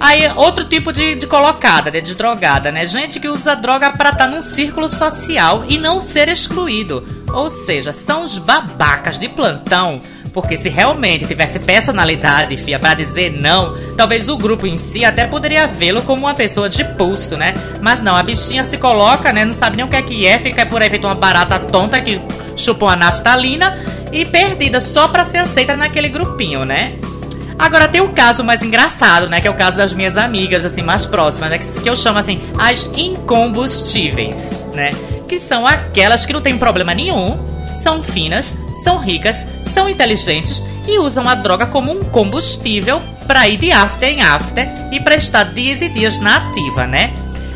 Aí, 0.00 0.26
outro 0.34 0.64
tipo 0.64 0.94
de, 0.94 1.14
de 1.14 1.26
colocada, 1.26 1.90
de, 1.90 2.00
de 2.00 2.14
drogada, 2.14 2.72
né? 2.72 2.86
Gente 2.86 3.20
que 3.20 3.28
usa 3.28 3.54
droga 3.54 3.90
pra 3.90 4.08
estar 4.08 4.24
tá 4.24 4.30
num 4.30 4.40
círculo 4.40 4.88
social 4.88 5.64
e 5.68 5.76
não 5.76 6.00
ser 6.00 6.28
excluído. 6.28 7.06
Ou 7.28 7.50
seja, 7.50 7.92
são 7.92 8.24
os 8.24 8.38
babacas 8.38 9.18
de 9.18 9.28
plantão 9.28 10.00
Porque 10.32 10.56
se 10.56 10.68
realmente 10.68 11.26
tivesse 11.26 11.58
personalidade, 11.58 12.56
fia, 12.56 12.78
pra 12.78 12.94
dizer 12.94 13.32
não, 13.32 13.76
talvez 13.96 14.28
o 14.28 14.36
grupo 14.36 14.66
em 14.66 14.78
si 14.78 15.04
até 15.04 15.26
poderia 15.26 15.66
vê-lo 15.66 16.02
como 16.02 16.26
uma 16.26 16.34
pessoa 16.34 16.68
de 16.68 16.84
pulso, 16.84 17.36
né? 17.36 17.54
Mas 17.80 18.00
não, 18.00 18.14
a 18.14 18.22
bichinha 18.22 18.62
se 18.64 18.78
coloca, 18.78 19.32
né? 19.32 19.44
Não 19.44 19.54
sabe 19.54 19.76
nem 19.76 19.84
o 19.84 19.88
que 19.88 19.96
é 19.96 20.02
que 20.02 20.26
é, 20.26 20.38
fica 20.38 20.64
por 20.66 20.82
aí 20.82 20.88
feito 20.88 21.06
uma 21.06 21.14
barata 21.14 21.58
tonta 21.58 22.00
que 22.00 22.20
chupou 22.56 22.88
a 22.88 22.96
naftalina 22.96 23.78
e 24.12 24.24
perdida 24.24 24.80
só 24.80 25.08
pra 25.08 25.24
ser 25.24 25.38
aceita 25.38 25.76
naquele 25.76 26.08
grupinho, 26.08 26.64
né? 26.64 26.96
Agora 27.58 27.88
tem 27.88 28.00
um 28.00 28.12
caso 28.12 28.42
mais 28.42 28.62
engraçado, 28.62 29.28
né? 29.28 29.40
Que 29.40 29.46
é 29.46 29.50
o 29.50 29.54
caso 29.54 29.76
das 29.76 29.92
minhas 29.92 30.16
amigas, 30.16 30.64
assim, 30.64 30.80
mais 30.80 31.04
próximas, 31.04 31.50
né? 31.50 31.58
Que, 31.58 31.80
que 31.80 31.90
eu 31.90 31.94
chamo 31.94 32.18
assim, 32.18 32.40
as 32.58 32.86
incombustíveis, 32.96 34.52
né? 34.72 34.94
Que 35.28 35.38
são 35.38 35.66
aquelas 35.66 36.24
que 36.24 36.32
não 36.32 36.40
tem 36.40 36.56
problema 36.56 36.94
nenhum, 36.94 37.38
são 37.82 38.02
finas, 38.02 38.54
são 38.82 38.98
ricas, 38.98 39.46
são 39.70 39.88
inteligentes 39.88 40.62
e 40.86 40.98
usam 40.98 41.28
a 41.28 41.34
droga 41.34 41.66
como 41.66 41.92
um 41.92 42.04
combustível 42.04 43.00
para 43.26 43.48
ir 43.48 43.58
de 43.58 43.70
after 43.72 44.08
em 44.08 44.22
after 44.22 44.68
e 44.90 45.00
prestar 45.00 45.44
dias 45.44 45.80
e 45.82 45.88
dias 45.88 46.18
na 46.18 46.36
ativa, 46.36 46.86
né? 46.86 47.12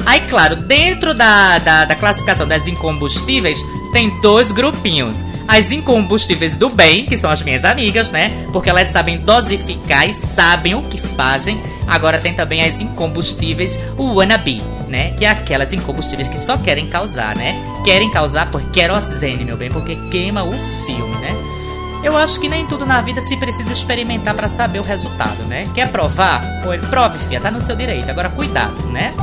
Aí, 0.06 0.20
claro, 0.22 0.56
dentro 0.56 1.14
da, 1.14 1.58
da, 1.58 1.84
da 1.84 1.94
classificação 1.94 2.46
das 2.46 2.66
incombustíveis, 2.66 3.58
tem 3.92 4.20
dois 4.20 4.52
grupinhos. 4.52 5.24
As 5.46 5.72
incombustíveis 5.72 6.56
do 6.56 6.68
bem, 6.68 7.06
que 7.06 7.16
são 7.16 7.30
as 7.30 7.42
minhas 7.42 7.64
amigas, 7.64 8.10
né? 8.10 8.46
Porque 8.52 8.68
elas 8.68 8.90
sabem 8.90 9.18
dosificar 9.18 10.08
e 10.08 10.12
sabem 10.12 10.74
o 10.74 10.82
que 10.82 10.98
fazem. 10.98 11.60
Agora 11.86 12.18
tem 12.18 12.34
também 12.34 12.62
as 12.62 12.80
incombustíveis 12.80 13.78
wannabe, 13.98 14.62
né? 14.88 15.12
Que 15.12 15.24
é 15.24 15.30
aquelas 15.30 15.72
incombustíveis 15.72 16.28
que 16.28 16.38
só 16.38 16.56
querem 16.56 16.86
causar, 16.86 17.36
né? 17.36 17.56
Querem 17.84 18.10
causar 18.10 18.50
por 18.50 18.62
querosene, 18.70 19.44
meu 19.44 19.56
bem, 19.56 19.70
porque 19.70 19.96
queima 20.10 20.44
o 20.44 20.52
filme, 20.86 21.16
né? 21.18 21.34
Eu 22.04 22.18
acho 22.18 22.38
que 22.38 22.50
nem 22.50 22.66
tudo 22.66 22.84
na 22.84 23.00
vida 23.00 23.22
se 23.22 23.34
precisa 23.34 23.72
experimentar 23.72 24.34
para 24.34 24.46
saber 24.46 24.78
o 24.78 24.82
resultado, 24.82 25.42
né? 25.44 25.66
Quer 25.74 25.90
provar? 25.90 26.42
Prove, 26.90 27.18
fia, 27.18 27.40
tá 27.40 27.50
no 27.50 27.62
seu 27.62 27.74
direito. 27.74 28.10
Agora 28.10 28.28
cuidado, 28.28 28.86
né? 28.88 29.14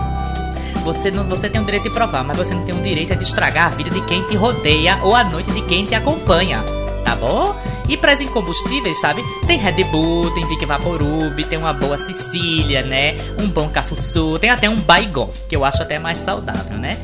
Você, 0.83 1.11
não, 1.11 1.23
você 1.25 1.47
tem 1.47 1.61
o 1.61 1.63
direito 1.63 1.83
de 1.83 1.91
provar, 1.91 2.23
mas 2.23 2.35
você 2.35 2.55
não 2.55 2.65
tem 2.65 2.75
o 2.75 2.81
direito 2.81 3.15
de 3.15 3.21
estragar 3.21 3.67
a 3.67 3.69
vida 3.69 3.91
de 3.91 4.01
quem 4.01 4.23
te 4.23 4.35
rodeia 4.35 4.97
ou 5.03 5.15
a 5.15 5.23
noite 5.23 5.51
de 5.51 5.61
quem 5.61 5.85
te 5.85 5.93
acompanha, 5.93 6.63
tá 7.05 7.15
bom? 7.15 7.55
E 7.87 7.95
para 7.95 8.13
as 8.13 8.21
incombustíveis, 8.21 8.99
sabe? 8.99 9.23
Tem 9.45 9.59
Red 9.59 9.83
Bull, 9.83 10.31
tem 10.33 10.47
Vic 10.47 10.65
Vaporub, 10.65 11.43
tem 11.43 11.59
uma 11.59 11.73
boa 11.73 11.97
Sicília, 11.97 12.81
né? 12.81 13.15
Um 13.37 13.47
bom 13.47 13.69
Cafuçu, 13.69 14.39
tem 14.39 14.49
até 14.49 14.67
um 14.67 14.77
Baigon, 14.77 15.29
que 15.47 15.55
eu 15.55 15.63
acho 15.63 15.83
até 15.83 15.99
mais 15.99 16.17
saudável, 16.25 16.77
né? 16.77 16.97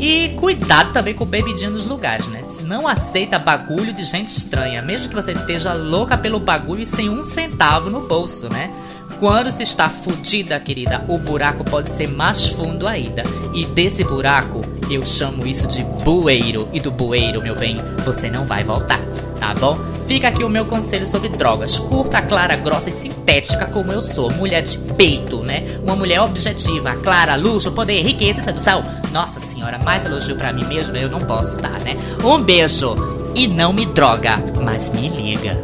E 0.00 0.30
cuidado 0.30 0.94
também 0.94 1.12
com 1.12 1.26
bebidinha 1.26 1.68
nos 1.68 1.84
lugares, 1.84 2.26
né? 2.28 2.40
Não 2.62 2.88
aceita 2.88 3.38
bagulho 3.38 3.92
de 3.92 4.02
gente 4.02 4.28
estranha, 4.28 4.80
mesmo 4.80 5.10
que 5.10 5.14
você 5.14 5.32
esteja 5.32 5.74
louca 5.74 6.16
pelo 6.16 6.40
bagulho 6.40 6.82
e 6.82 6.86
sem 6.86 7.10
um 7.10 7.22
centavo 7.22 7.90
no 7.90 8.00
bolso, 8.08 8.48
né? 8.48 8.70
Quando 9.18 9.50
se 9.50 9.62
está 9.62 9.90
fudida, 9.90 10.58
querida, 10.58 11.04
o 11.06 11.18
buraco 11.18 11.62
pode 11.64 11.90
ser 11.90 12.08
mais 12.08 12.46
fundo 12.46 12.88
ainda. 12.88 13.22
E 13.52 13.66
desse 13.66 14.02
buraco, 14.02 14.62
eu 14.90 15.04
chamo 15.04 15.46
isso 15.46 15.66
de 15.66 15.84
bueiro. 15.84 16.66
E 16.72 16.80
do 16.80 16.90
bueiro, 16.90 17.42
meu 17.42 17.54
bem, 17.54 17.76
você 18.02 18.30
não 18.30 18.46
vai 18.46 18.64
voltar, 18.64 19.00
tá 19.38 19.52
bom? 19.52 19.78
Fica 20.06 20.28
aqui 20.28 20.42
o 20.42 20.48
meu 20.48 20.64
conselho 20.64 21.06
sobre 21.06 21.28
drogas. 21.28 21.78
Curta, 21.78 22.22
clara, 22.22 22.56
grossa 22.56 22.88
e 22.88 22.92
sintética 22.92 23.66
como 23.66 23.92
eu 23.92 24.00
sou. 24.00 24.32
Mulher 24.32 24.62
de 24.62 24.78
peito, 24.78 25.42
né? 25.42 25.64
Uma 25.82 25.94
mulher 25.94 26.22
objetiva, 26.22 26.96
clara, 26.96 27.36
luxo, 27.36 27.70
poder, 27.72 28.00
riqueza 28.02 28.40
e 28.40 28.44
sedução. 28.44 28.82
Nossa 29.12 29.38
senhora, 29.60 29.78
mais 29.78 30.06
elogio 30.06 30.36
para 30.36 30.52
mim 30.54 30.64
mesma 30.64 30.96
eu 30.96 31.10
não 31.10 31.20
posso 31.20 31.58
dar, 31.58 31.78
né? 31.80 31.94
Um 32.24 32.42
beijo. 32.42 32.96
E 33.34 33.46
não 33.46 33.72
me 33.72 33.84
droga, 33.86 34.42
mas 34.60 34.90
me 34.90 35.08
liga. 35.08 35.62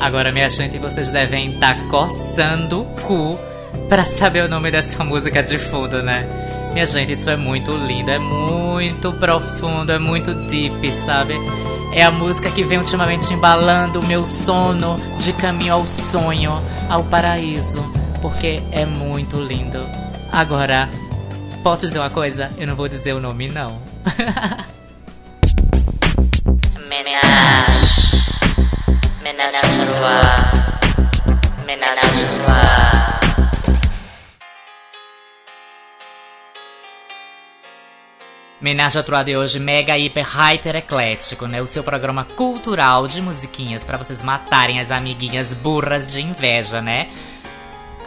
Agora, 0.00 0.32
minha 0.32 0.50
gente, 0.50 0.78
vocês 0.78 1.10
devem 1.10 1.52
estar 1.52 1.74
tá 1.74 1.80
coçando 1.88 2.82
o 2.82 2.84
cu 2.84 3.38
para 3.88 4.04
saber 4.04 4.44
o 4.44 4.48
nome 4.48 4.70
dessa 4.70 5.04
música 5.04 5.42
de 5.42 5.56
fundo, 5.56 6.02
né? 6.02 6.26
Minha 6.72 6.86
gente, 6.86 7.12
isso 7.12 7.30
é 7.30 7.36
muito 7.36 7.72
lindo, 7.72 8.10
é 8.10 8.18
muito 8.18 9.12
profundo, 9.14 9.92
é 9.92 9.98
muito 9.98 10.34
deep, 10.50 10.90
sabe? 10.90 11.34
É 11.94 12.02
a 12.02 12.10
música 12.10 12.50
que 12.50 12.62
vem 12.62 12.78
ultimamente 12.78 13.32
embalando 13.32 14.00
o 14.00 14.06
meu 14.06 14.26
sono 14.26 15.00
de 15.18 15.32
caminho 15.32 15.74
ao 15.74 15.86
sonho, 15.86 16.60
ao 16.88 17.02
paraíso, 17.04 17.82
porque 18.20 18.62
é 18.72 18.84
muito 18.84 19.40
lindo. 19.40 19.80
Agora, 20.32 20.88
posso 21.62 21.86
dizer 21.86 21.98
uma 21.98 22.10
coisa? 22.10 22.50
Eu 22.56 22.66
não 22.66 22.76
vou 22.76 22.88
dizer 22.88 23.12
o 23.12 23.20
nome, 23.20 23.48
não. 23.48 23.80
Menage. 26.88 28.16
Menage 29.22 29.56
à. 29.56 29.66
Menage 31.66 31.98
à 31.98 32.08
trois. 32.08 32.80
Menage 38.60 38.98
à 38.98 39.02
Trois 39.02 39.24
de 39.24 39.36
hoje, 39.36 39.58
mega, 39.58 39.96
hiper, 39.96 40.26
hyper 40.26 40.76
eclético, 40.76 41.46
né? 41.46 41.62
O 41.62 41.66
seu 41.66 41.82
programa 41.82 42.24
cultural 42.24 43.08
de 43.08 43.22
musiquinhas 43.22 43.84
para 43.84 43.96
vocês 43.96 44.22
matarem 44.22 44.80
as 44.80 44.90
amiguinhas 44.90 45.54
burras 45.54 46.12
de 46.12 46.20
inveja, 46.20 46.82
né? 46.82 47.08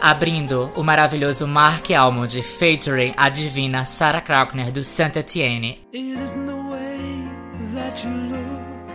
Abrindo 0.06 0.70
o 0.76 0.82
maravilhoso 0.82 1.46
Mark 1.46 1.90
Almond 1.90 2.42
featuring 2.42 3.14
a 3.16 3.30
divina 3.30 3.86
Sarah 3.86 4.20
Kraukner 4.20 4.70
do 4.70 4.84
Saint 4.84 5.16
Etienne. 5.16 5.76
It 5.94 6.18
isn't 6.18 6.44
the 6.44 6.52
way 6.52 7.26
that 7.72 8.04
you 8.04 8.10
look, 8.10 8.90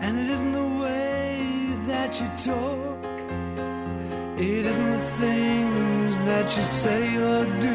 and 0.00 0.20
it 0.20 0.30
isn't 0.30 0.52
the 0.52 0.84
way 0.84 1.76
that 1.88 2.20
you 2.20 2.28
talk. 2.44 3.02
It 4.38 4.66
isn't 4.66 4.90
the 4.92 5.04
things 5.18 6.18
that 6.26 6.56
you 6.56 6.62
say 6.62 7.16
or 7.16 7.44
do 7.58 7.74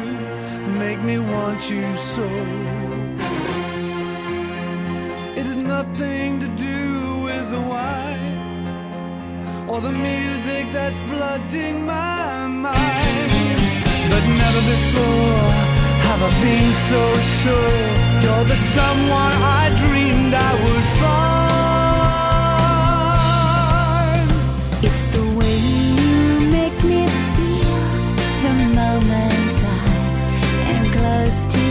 make 0.78 1.02
me 1.02 1.18
want 1.18 1.68
you 1.68 1.94
so. 1.94 2.24
It 5.36 5.44
has 5.44 5.58
nothing 5.58 6.40
to 6.40 6.48
do 6.56 7.20
with 7.24 7.50
the 7.50 7.60
wine 7.60 8.17
or 9.70 9.80
the 9.80 9.92
music 9.92 10.72
that's 10.72 11.04
flooding 11.04 11.84
my 11.84 12.46
mind. 12.46 13.58
But 14.10 14.24
never 14.42 14.62
before 14.74 15.52
have 16.06 16.22
I 16.28 16.30
been 16.42 16.72
so 16.90 17.02
sure 17.40 17.76
you're 18.22 18.46
the 18.52 18.58
someone 18.76 19.34
I 19.60 19.64
dreamed 19.82 20.34
I 20.34 20.52
would 20.64 20.86
find. 21.02 21.48
It's 24.88 25.04
the 25.16 25.24
way 25.38 25.56
you 26.00 26.16
make 26.58 26.78
me 26.90 27.02
feel 27.36 27.80
the 28.44 28.54
moment 28.80 29.58
I 29.64 29.86
am 30.74 30.84
close 30.96 31.40
to 31.52 31.58
you. 31.60 31.67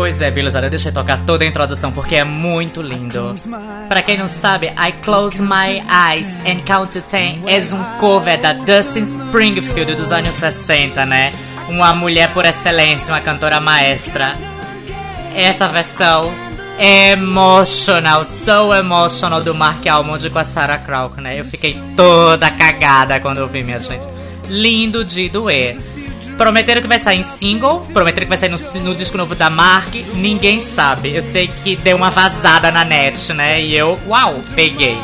Pois 0.00 0.18
é, 0.22 0.30
Biluzada, 0.30 0.64
eu 0.64 0.70
deixei 0.70 0.90
tocar 0.90 1.26
toda 1.26 1.44
a 1.44 1.46
introdução 1.46 1.92
porque 1.92 2.16
é 2.16 2.24
muito 2.24 2.80
lindo. 2.80 3.34
Pra 3.86 4.00
quem 4.00 4.16
não 4.16 4.28
sabe, 4.28 4.68
I 4.68 4.92
Close 5.02 5.42
My 5.42 5.82
Eyes 6.10 6.26
and 6.46 6.60
Count 6.64 6.98
to 6.98 7.02
Ten 7.06 7.42
é 7.46 7.58
um 7.74 7.98
cover 7.98 8.40
da 8.40 8.54
Dustin 8.54 9.02
Springfield 9.02 9.94
dos 9.96 10.10
anos 10.10 10.34
60, 10.36 11.04
né? 11.04 11.34
Uma 11.68 11.92
mulher 11.92 12.32
por 12.32 12.46
excelência, 12.46 13.12
uma 13.12 13.20
cantora 13.20 13.60
maestra. 13.60 14.34
Essa 15.36 15.68
versão 15.68 16.32
é 16.78 17.10
emotional, 17.10 18.24
so 18.24 18.72
emotional 18.74 19.42
do 19.42 19.54
Mark 19.54 19.86
Almond 19.86 20.30
com 20.30 20.38
a 20.38 20.44
Sarah 20.44 20.78
Crawford, 20.78 21.22
né? 21.22 21.38
Eu 21.38 21.44
fiquei 21.44 21.78
toda 21.94 22.50
cagada 22.50 23.20
quando 23.20 23.36
eu 23.36 23.48
vi, 23.48 23.62
minha 23.62 23.78
gente. 23.78 24.08
Lindo 24.48 25.04
de 25.04 25.28
doer. 25.28 25.76
Prometeram 26.40 26.80
que 26.80 26.88
vai 26.88 26.98
sair 26.98 27.20
em 27.20 27.22
single, 27.22 27.80
prometeram 27.92 28.24
que 28.24 28.30
vai 28.30 28.38
sair 28.38 28.48
no, 28.48 28.80
no 28.80 28.94
disco 28.94 29.18
novo 29.18 29.34
da 29.34 29.50
Mark, 29.50 29.94
ninguém 30.14 30.58
sabe. 30.58 31.14
Eu 31.14 31.20
sei 31.20 31.48
que 31.48 31.76
deu 31.76 31.98
uma 31.98 32.08
vazada 32.08 32.70
na 32.72 32.82
net, 32.82 33.34
né? 33.34 33.60
E 33.60 33.76
eu, 33.76 34.00
uau, 34.08 34.36
peguei. 34.54 34.96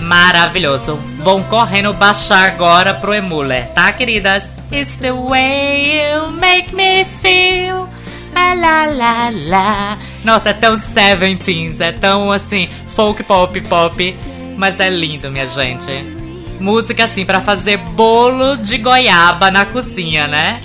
Maravilhoso. 0.00 0.96
Vão 1.22 1.44
correndo 1.44 1.94
baixar 1.94 2.44
agora 2.48 2.92
pro 2.92 3.14
Emuler, 3.14 3.68
tá, 3.68 3.92
queridas? 3.92 4.48
It's 4.72 4.96
the 4.96 5.12
way 5.12 5.92
you 5.94 6.32
make 6.32 6.74
me 6.74 7.04
feel. 7.04 7.88
La 8.34 8.54
la 8.54 8.86
la 8.86 9.30
la. 9.30 9.98
Nossa, 10.24 10.48
é 10.48 10.54
tão 10.54 10.76
17s, 10.76 11.80
é 11.80 11.92
tão 11.92 12.32
assim, 12.32 12.68
folk 12.88 13.22
pop 13.22 13.60
pop. 13.60 14.16
Mas 14.56 14.80
é 14.80 14.90
lindo, 14.90 15.30
minha 15.30 15.46
gente. 15.46 16.15
Música 16.60 17.04
assim 17.04 17.24
pra 17.24 17.40
fazer 17.40 17.76
bolo 17.76 18.56
de 18.56 18.78
goiaba 18.78 19.50
na 19.50 19.64
cozinha, 19.64 20.26
né? 20.26 20.60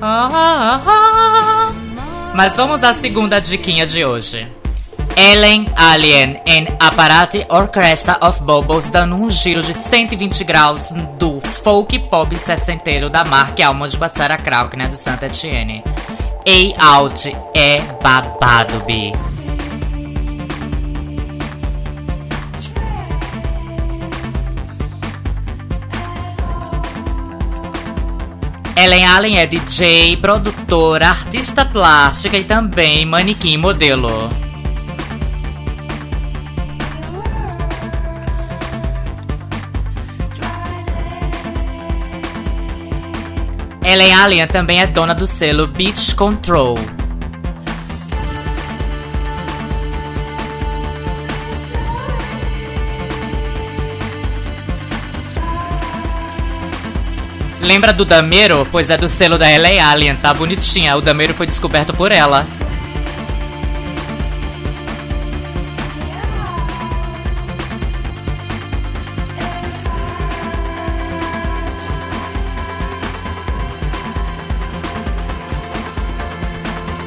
Ah, 0.00 0.30
ah, 0.32 0.82
ah. 0.86 1.72
Mas 2.34 2.56
vamos 2.56 2.82
à 2.82 2.94
segunda 2.94 3.40
diquinha 3.40 3.86
de 3.86 4.04
hoje. 4.04 4.46
Ellen 5.16 5.66
Alien 5.76 6.40
em 6.44 6.66
Apparati 6.80 7.46
Orchestra 7.48 8.18
of 8.20 8.42
Bubbles 8.42 8.86
dando 8.86 9.14
um 9.14 9.30
giro 9.30 9.62
de 9.62 9.72
120 9.72 10.42
graus 10.42 10.92
do 11.18 11.40
folk 11.40 11.96
pop 12.10 12.34
sessenteiro 12.36 13.08
da 13.08 13.24
marca 13.24 13.64
Alma 13.64 13.88
de 13.88 13.96
Guassara 13.96 14.36
Krauk, 14.36 14.76
né, 14.76 14.88
do 14.88 14.96
Santa 14.96 15.26
Etienne. 15.26 15.84
Ei 16.44 16.74
Out 16.78 17.34
é 17.54 17.80
babado, 18.02 18.80
bi. 18.84 19.12
Ellen 28.76 29.06
Allen 29.06 29.38
é 29.38 29.46
DJ, 29.46 30.16
produtora, 30.16 31.08
artista 31.08 31.64
plástica 31.64 32.36
e 32.36 32.42
também 32.42 33.06
manequim 33.06 33.56
modelo. 33.56 34.28
Ellen 43.84 44.12
Allen 44.12 44.46
também 44.48 44.80
é 44.80 44.86
dona 44.88 45.14
do 45.14 45.26
selo 45.26 45.68
Beach 45.68 46.12
Control. 46.16 46.76
Lembra 57.64 57.94
do 57.94 58.04
Dameiro? 58.04 58.68
Pois 58.70 58.90
é 58.90 58.96
do 58.98 59.08
selo 59.08 59.38
da 59.38 59.50
Ellen 59.50 59.80
Allen, 59.80 60.16
tá 60.16 60.34
bonitinha. 60.34 60.94
O 60.98 61.00
Dameiro 61.00 61.32
foi 61.32 61.46
descoberto 61.46 61.94
por 61.94 62.12
ela. 62.12 62.46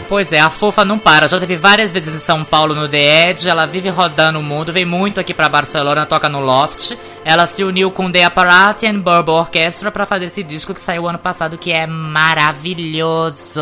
Pois 0.09 0.33
é, 0.33 0.39
a 0.39 0.49
fofa 0.49 0.83
não 0.83 0.97
para. 0.97 1.27
Já 1.27 1.39
teve 1.39 1.55
várias 1.55 1.91
vezes 1.91 2.15
em 2.15 2.19
São 2.19 2.43
Paulo 2.43 2.73
no 2.73 2.89
The 2.89 3.29
Edge. 3.29 3.47
Ela 3.47 3.67
vive 3.67 3.89
rodando 3.89 4.39
o 4.39 4.43
mundo, 4.43 4.73
vem 4.73 4.85
muito 4.85 5.19
aqui 5.19 5.33
pra 5.33 5.47
Barcelona, 5.47 6.05
toca 6.05 6.27
no 6.27 6.39
Loft. 6.39 6.97
Ela 7.27 7.45
se 7.45 7.61
uniu 7.61 7.91
com 7.91 8.09
The 8.09 8.23
Apparati 8.23 8.87
and 8.87 9.01
Burble 9.01 9.33
Orchestra 9.33 9.91
pra 9.91 10.05
fazer 10.05 10.27
esse 10.27 10.41
disco 10.41 10.73
que 10.73 10.79
saiu 10.79 11.09
ano 11.09 11.19
passado, 11.19 11.57
que 11.57 11.73
é 11.73 11.85
maravilhoso. 11.85 13.59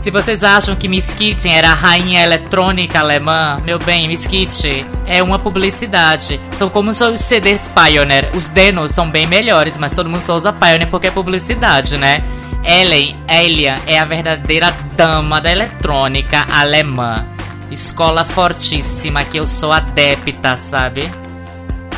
Se 0.00 0.10
vocês 0.10 0.42
acham 0.42 0.74
que 0.74 0.88
Miss 0.88 1.12
Kitty 1.12 1.50
era 1.50 1.72
a 1.72 1.74
rainha 1.74 2.22
eletrônica 2.22 2.98
alemã, 2.98 3.58
meu 3.66 3.78
bem, 3.78 4.08
Miss 4.08 4.26
Kitty 4.26 4.86
é 5.06 5.22
uma 5.22 5.38
publicidade. 5.38 6.40
São 6.52 6.70
como 6.70 6.90
os 6.90 7.20
CDs 7.20 7.68
Pioneer. 7.68 8.30
Os 8.34 8.48
Denos 8.48 8.92
são 8.92 9.10
bem 9.10 9.26
melhores, 9.26 9.76
mas 9.76 9.94
todo 9.94 10.08
mundo 10.08 10.22
só 10.22 10.36
usa 10.36 10.54
Pioneer 10.54 10.88
porque 10.88 11.08
é 11.08 11.10
publicidade, 11.10 11.98
né? 11.98 12.24
Ellen, 12.64 13.14
Elia 13.28 13.76
é 13.86 13.98
a 13.98 14.06
verdadeira 14.06 14.74
dama 14.96 15.38
da 15.38 15.52
eletrônica 15.52 16.46
alemã. 16.50 17.35
Escola 17.70 18.24
fortíssima 18.24 19.24
que 19.24 19.36
eu 19.38 19.46
sou 19.46 19.72
adepta, 19.72 20.56
sabe? 20.56 21.10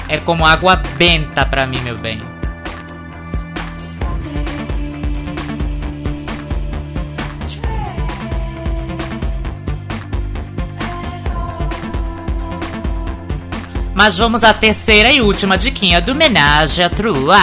É 0.08 0.16
como 0.18 0.46
água 0.46 0.76
benta 0.96 1.44
pra 1.44 1.66
mim, 1.66 1.80
meu 1.80 1.98
bem. 1.98 2.27
Mas 13.98 14.16
vamos 14.16 14.44
à 14.44 14.54
terceira 14.54 15.10
e 15.10 15.20
última 15.20 15.58
diquinha 15.58 16.00
do 16.00 16.14
Menage 16.14 16.80
à 16.84 16.88
Trua. 16.88 17.36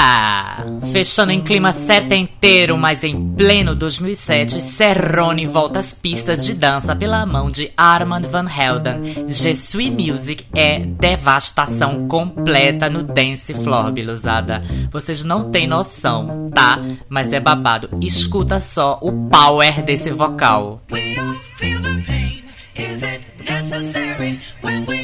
Fechando 0.89 1.33
em 1.33 1.41
clima 1.41 1.73
setenteiro, 1.73 2.77
mas 2.77 3.03
em 3.03 3.33
pleno 3.33 3.75
2007, 3.75 4.61
Serrone 4.61 5.45
volta 5.47 5.79
às 5.79 5.93
pistas 5.93 6.45
de 6.45 6.53
dança 6.53 6.95
pela 6.95 7.25
mão 7.25 7.51
de 7.51 7.73
Armand 7.75 8.21
Van 8.21 8.45
Helden. 8.45 9.27
Je 9.27 9.53
suis 9.53 9.89
Music 9.89 10.45
é 10.55 10.79
devastação 10.79 12.07
completa 12.07 12.89
no 12.89 13.03
dance 13.03 13.53
floor, 13.53 13.91
biluzada. 13.91 14.63
Vocês 14.89 15.25
não 15.25 15.51
têm 15.51 15.67
noção, 15.67 16.49
tá? 16.55 16.79
Mas 17.09 17.33
é 17.33 17.39
babado. 17.41 17.89
Escuta 18.01 18.61
só 18.61 18.97
o 19.01 19.11
power 19.27 19.83
desse 19.83 20.09
vocal. 20.09 20.81
We 20.89 21.17
feel 21.57 21.81
the 21.81 22.01
pain. 22.07 22.45
Is 22.77 23.03
it 23.03 23.27
necessary 23.43 24.39
when 24.63 24.85
we 24.87 24.94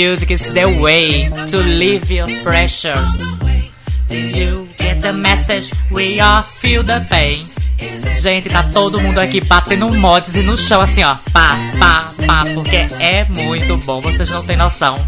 music 0.00 0.30
is 0.30 0.46
the 0.54 0.64
way 0.80 1.28
to 1.46 1.58
leave 1.58 2.10
your 2.10 2.26
pressures. 2.42 3.12
Do 4.08 4.16
you 4.16 4.66
get 4.78 5.02
the 5.02 5.12
message? 5.12 5.74
We 5.90 6.18
all 6.20 6.40
feel 6.40 6.82
the 6.82 7.04
pain. 7.10 7.44
Gente, 8.18 8.48
tá 8.48 8.62
todo 8.62 8.98
mundo 8.98 9.18
aqui 9.18 9.42
batendo 9.42 9.92
mods 9.92 10.36
e 10.36 10.42
no 10.42 10.56
chão 10.56 10.80
assim, 10.80 11.02
ó. 11.02 11.16
Pá, 11.32 11.54
pá, 11.78 12.10
pá, 12.26 12.44
porque 12.54 12.76
é 12.98 13.26
muito 13.28 13.76
bom, 13.78 14.00
vocês 14.00 14.30
não 14.30 14.42
têm 14.42 14.56
noção. 14.56 14.98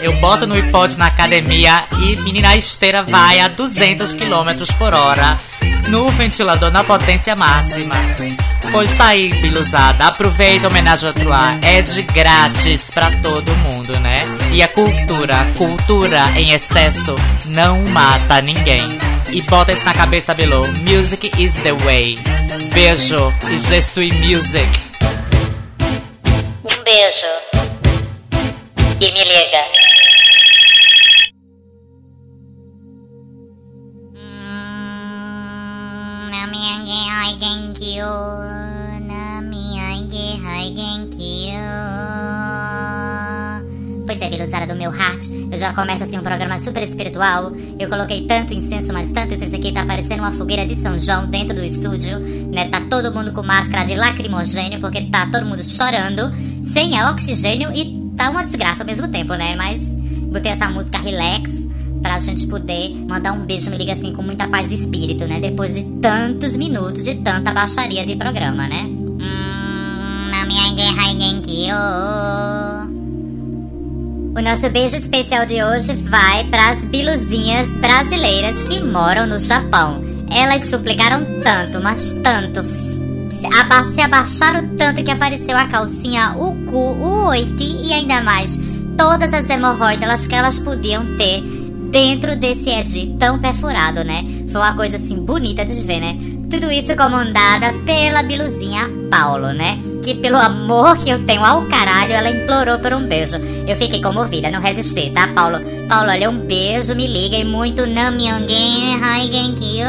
Eu 0.00 0.12
boto 0.14 0.48
no 0.48 0.54
iPod 0.56 0.96
na 0.96 1.06
academia 1.06 1.84
e 2.00 2.16
menina 2.16 2.50
a 2.50 2.56
esteira 2.56 3.04
vai 3.04 3.38
a 3.38 3.46
200 3.46 4.14
km 4.14 4.50
por 4.78 4.94
hora 4.94 5.38
no 5.88 6.10
ventilador 6.10 6.70
na 6.70 6.84
potência 6.84 7.34
máxima. 7.34 7.94
Pois 8.70 8.94
tá 8.94 9.06
aí, 9.06 9.32
biluzada. 9.40 10.06
Aproveita 10.06 10.66
a 10.66 10.70
homenagem 10.70 11.08
a 11.08 11.12
Troar. 11.12 11.58
É 11.62 11.80
de 11.80 12.02
grátis 12.02 12.90
pra 12.90 13.10
todo 13.22 13.54
mundo, 13.56 13.77
né? 13.92 14.24
E 14.52 14.62
a 14.62 14.68
cultura, 14.68 15.46
cultura 15.56 16.30
em 16.36 16.52
excesso 16.52 17.14
não 17.46 17.82
mata 17.86 18.40
ninguém. 18.40 18.82
E 19.30 19.42
bota 19.42 19.72
isso 19.72 19.84
na 19.84 19.94
cabeça, 19.94 20.34
Bilu. 20.34 20.66
Music 20.84 21.30
is 21.42 21.54
the 21.62 21.72
way. 21.84 22.18
Beijo 22.72 23.32
e 23.50 23.58
Je 23.58 23.82
suis 23.82 24.12
music. 24.14 24.68
Um 26.64 26.84
beijo. 26.84 27.26
E 29.00 29.12
me 29.12 29.24
liga. 29.24 29.88
Pois 37.88 38.67
meu 44.88 44.98
heart, 44.98 45.26
eu 45.52 45.58
já 45.58 45.72
começo 45.72 46.04
assim 46.04 46.18
um 46.18 46.22
programa 46.22 46.58
super 46.58 46.82
espiritual. 46.82 47.52
Eu 47.78 47.88
coloquei 47.88 48.26
tanto 48.26 48.54
incenso, 48.54 48.92
mas 48.92 49.10
tanto 49.12 49.34
isso 49.34 49.44
aqui 49.44 49.72
tá 49.72 49.84
parecendo 49.84 50.22
uma 50.22 50.32
fogueira 50.32 50.66
de 50.66 50.76
São 50.80 50.98
João 50.98 51.26
dentro 51.26 51.54
do 51.54 51.62
estúdio, 51.62 52.18
né? 52.50 52.68
Tá 52.68 52.80
todo 52.88 53.12
mundo 53.12 53.32
com 53.32 53.42
máscara 53.42 53.84
de 53.84 53.94
lacrimogênio, 53.94 54.80
porque 54.80 55.02
tá 55.02 55.26
todo 55.26 55.44
mundo 55.44 55.62
chorando, 55.62 56.30
sem 56.72 57.00
oxigênio 57.04 57.70
e 57.74 58.12
tá 58.16 58.30
uma 58.30 58.44
desgraça 58.44 58.82
ao 58.82 58.86
mesmo 58.86 59.08
tempo, 59.08 59.34
né? 59.34 59.54
Mas 59.56 59.80
botei 60.32 60.52
essa 60.52 60.68
música 60.68 60.98
relax 60.98 61.50
pra 62.02 62.18
gente 62.20 62.46
poder 62.46 62.94
mandar 63.06 63.32
um 63.32 63.44
beijo, 63.44 63.70
me 63.70 63.76
liga 63.76 63.92
assim, 63.92 64.14
com 64.14 64.22
muita 64.22 64.48
paz 64.48 64.68
de 64.68 64.74
espírito, 64.74 65.26
né? 65.26 65.40
Depois 65.40 65.74
de 65.74 65.82
tantos 66.00 66.56
minutos 66.56 67.04
de 67.04 67.16
tanta 67.16 67.52
baixaria 67.52 68.06
de 68.06 68.16
programa, 68.16 68.66
né? 68.68 68.84
Hum, 68.84 70.28
na 70.30 70.46
minha 70.46 70.72
guerra 70.72 71.10
Genkyo. 71.10 72.67
O 74.38 74.42
nosso 74.42 74.70
beijo 74.70 74.94
especial 74.96 75.44
de 75.46 75.62
hoje 75.64 75.94
vai 75.96 76.44
para 76.44 76.70
as 76.70 76.84
biluzinhas 76.84 77.68
brasileiras 77.78 78.56
que 78.68 78.80
moram 78.80 79.26
no 79.26 79.36
Japão. 79.38 80.00
Elas 80.30 80.64
suplicaram 80.70 81.24
tanto, 81.42 81.80
mas 81.82 82.12
tanto, 82.22 82.60
aba- 83.58 83.82
se 83.84 84.00
abaixaram 84.00 84.76
tanto 84.76 85.02
que 85.02 85.10
apareceu 85.10 85.56
a 85.56 85.66
calcinha, 85.66 86.34
o 86.36 86.54
cu, 86.66 86.76
o 86.76 87.26
oiti 87.28 87.88
e 87.88 87.92
ainda 87.92 88.20
mais 88.20 88.56
todas 88.96 89.32
as 89.34 89.48
hemorroidas 89.50 90.26
que 90.28 90.34
elas 90.34 90.58
podiam 90.58 91.04
ter 91.16 91.42
dentro 91.90 92.36
desse 92.36 92.68
Ed 92.70 93.16
tão 93.18 93.38
perfurado, 93.40 94.04
né? 94.04 94.24
Foi 94.52 94.60
uma 94.60 94.76
coisa 94.76 94.98
assim 94.98 95.16
bonita 95.16 95.64
de 95.64 95.82
ver, 95.82 96.00
né? 96.00 96.16
Tudo 96.48 96.70
isso 96.70 96.94
comandada 96.96 97.72
pela 97.84 98.22
biluzinha 98.22 98.88
Paulo, 99.10 99.52
né? 99.52 99.78
Que 100.08 100.14
pelo 100.14 100.38
amor 100.38 100.96
que 100.96 101.10
eu 101.10 101.22
tenho 101.26 101.44
ao 101.44 101.66
caralho, 101.66 102.14
ela 102.14 102.30
implorou 102.30 102.78
por 102.78 102.94
um 102.94 103.06
beijo. 103.06 103.36
Eu 103.66 103.76
fiquei 103.76 104.00
comovida, 104.00 104.50
não 104.50 104.58
resisti, 104.58 105.10
tá, 105.10 105.28
Paulo? 105.34 105.58
Paulo, 105.86 106.08
olha, 106.08 106.30
um 106.30 106.46
beijo, 106.46 106.94
me 106.94 107.06
liga 107.06 107.36
e 107.36 107.44
muito 107.44 107.86
Namyange 107.86 108.54
Haigenkyo. 109.02 109.84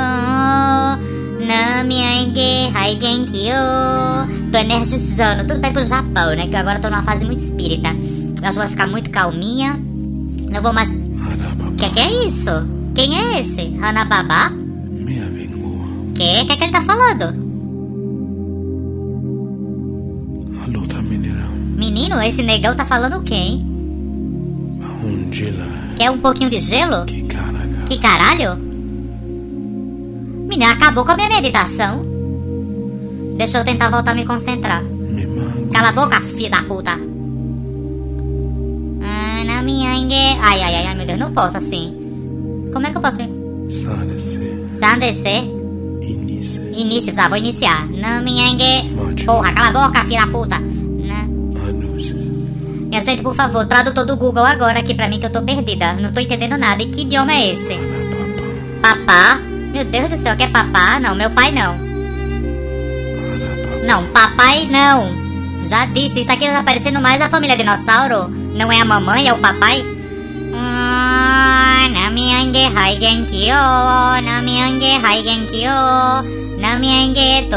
Namyange 1.48 2.70
Haigenkyo. 2.76 3.56
Tô 4.52 4.58
energizando, 4.58 5.48
tudo 5.48 5.62
bem 5.62 5.72
pro 5.72 5.86
Japão, 5.86 6.36
né? 6.36 6.48
Que 6.48 6.56
eu 6.56 6.60
agora 6.60 6.80
tô 6.80 6.90
numa 6.90 7.04
fase 7.04 7.24
muito 7.24 7.42
espírita. 7.42 7.88
Eu 7.88 8.44
acho 8.44 8.58
que 8.58 8.60
vou 8.60 8.68
ficar 8.68 8.88
muito 8.88 9.10
calminha. 9.12 9.80
Não 10.52 10.62
vou 10.62 10.74
mais. 10.74 10.90
Que 11.78 11.90
que 11.92 12.00
é 12.02 12.28
isso? 12.28 12.52
Quem 12.94 13.18
é 13.18 13.40
esse? 13.40 13.74
Hanababa? 13.82 14.52
Que? 16.14 16.44
Que 16.44 16.58
que 16.58 16.64
ele 16.66 16.74
tá 16.74 16.82
falando? 16.82 17.49
Menino, 21.80 22.22
esse 22.22 22.44
negão 22.44 22.76
tá 22.76 22.84
falando 22.84 23.16
o 23.20 23.24
quê, 23.24 23.36
hein? 23.36 23.66
Quer 25.96 26.12
um 26.12 26.18
pouquinho 26.18 26.50
de 26.50 26.60
gelo? 26.60 27.06
Que 27.06 27.98
caralho? 27.98 28.58
Menina, 30.50 30.74
acabou 30.74 31.06
com 31.06 31.12
a 31.12 31.16
minha 31.16 31.30
meditação. 31.30 32.06
Deixa 33.38 33.60
eu 33.60 33.64
tentar 33.64 33.90
voltar 33.90 34.12
a 34.12 34.14
me 34.14 34.26
concentrar. 34.26 34.84
Cala 35.72 35.88
a 35.88 35.92
boca, 35.94 36.20
filho 36.20 36.52
da 36.52 36.64
puta. 36.64 36.92
Ah, 39.02 39.62
minha. 39.64 39.90
Ai, 40.42 40.62
ai, 40.62 40.76
ai, 40.76 40.86
ai, 40.88 40.96
meu 40.96 41.06
Deus, 41.06 41.18
não 41.18 41.32
posso 41.32 41.56
assim. 41.56 41.94
Como 42.74 42.88
é 42.88 42.92
que 42.92 42.98
eu 42.98 43.02
posso 43.02 43.16
me... 43.16 43.30
Sandece? 44.80 45.50
Início, 46.76 47.14
tá, 47.14 47.30
vou 47.30 47.38
iniciar. 47.38 47.88
Engue... 47.88 49.24
Porra, 49.26 49.54
cala 49.54 49.70
a 49.70 49.88
boca, 49.88 50.04
filho 50.04 50.20
da 50.20 50.28
puta. 50.28 50.79
Minha 53.00 53.12
gente, 53.12 53.24
por 53.24 53.34
favor, 53.34 53.66
tradutor 53.66 54.06
do 54.06 54.18
Google 54.18 54.44
agora 54.44 54.80
aqui 54.80 54.94
pra 54.94 55.08
mim 55.08 55.22
que 55.22 55.26
eu 55.26 55.30
tô 55.30 55.42
perdida. 55.42 55.94
Não 55.94 56.12
tô 56.12 56.20
entendendo 56.20 56.58
nada. 56.58 56.84
E 56.84 56.88
que 56.88 57.04
idioma 57.04 57.32
é 57.32 57.54
esse? 57.54 57.80
Papá? 58.82 59.40
Meu 59.72 59.86
Deus 59.86 60.10
do 60.10 60.18
céu, 60.18 60.36
quer 60.36 60.52
papá? 60.52 61.00
Não, 61.00 61.16
meu 61.16 61.30
pai 61.30 61.50
não. 61.50 61.78
Não, 63.88 64.06
papai 64.08 64.68
não. 64.70 65.16
Já 65.66 65.86
disse, 65.86 66.24
isso 66.24 66.32
aqui 66.32 66.46
tá 66.46 66.62
parecendo 66.62 67.00
mais 67.00 67.22
a 67.22 67.30
família 67.30 67.56
dinossauro. 67.56 68.28
Não 68.54 68.70
é 68.70 68.82
a 68.82 68.86
mamãe, 68.86 69.30
é 69.30 69.34
o 69.34 69.38
papai? 69.38 69.82
Ah, 70.54 71.88
Namiange 71.94 72.66
Haigenkyo, 72.76 73.56
Namiange 74.26 75.00
Haigenkyo, 75.02 75.72
Namiange 76.60 77.48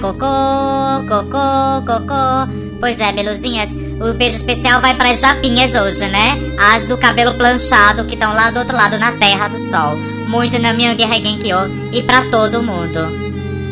Cocô, 0.00 1.02
Cocô, 1.08 1.82
Cocô. 1.84 2.64
Pois 2.78 3.00
é, 3.00 3.12
beluzinhas, 3.12 3.83
o 4.00 4.12
beijo 4.12 4.36
especial 4.36 4.80
vai 4.80 4.94
para 4.94 5.10
as 5.10 5.20
japinhas 5.20 5.74
hoje, 5.74 6.06
né? 6.08 6.36
As 6.58 6.86
do 6.86 6.98
cabelo 6.98 7.34
planchado 7.34 8.04
que 8.04 8.14
estão 8.14 8.34
lá 8.34 8.50
do 8.50 8.58
outro 8.58 8.76
lado 8.76 8.98
na 8.98 9.12
Terra 9.12 9.48
do 9.48 9.58
Sol. 9.70 9.96
Muito 10.28 10.60
Namiange 10.60 11.04
Haigenkyo 11.04 11.90
e 11.92 12.02
para 12.02 12.22
todo 12.30 12.62
mundo. 12.62 13.24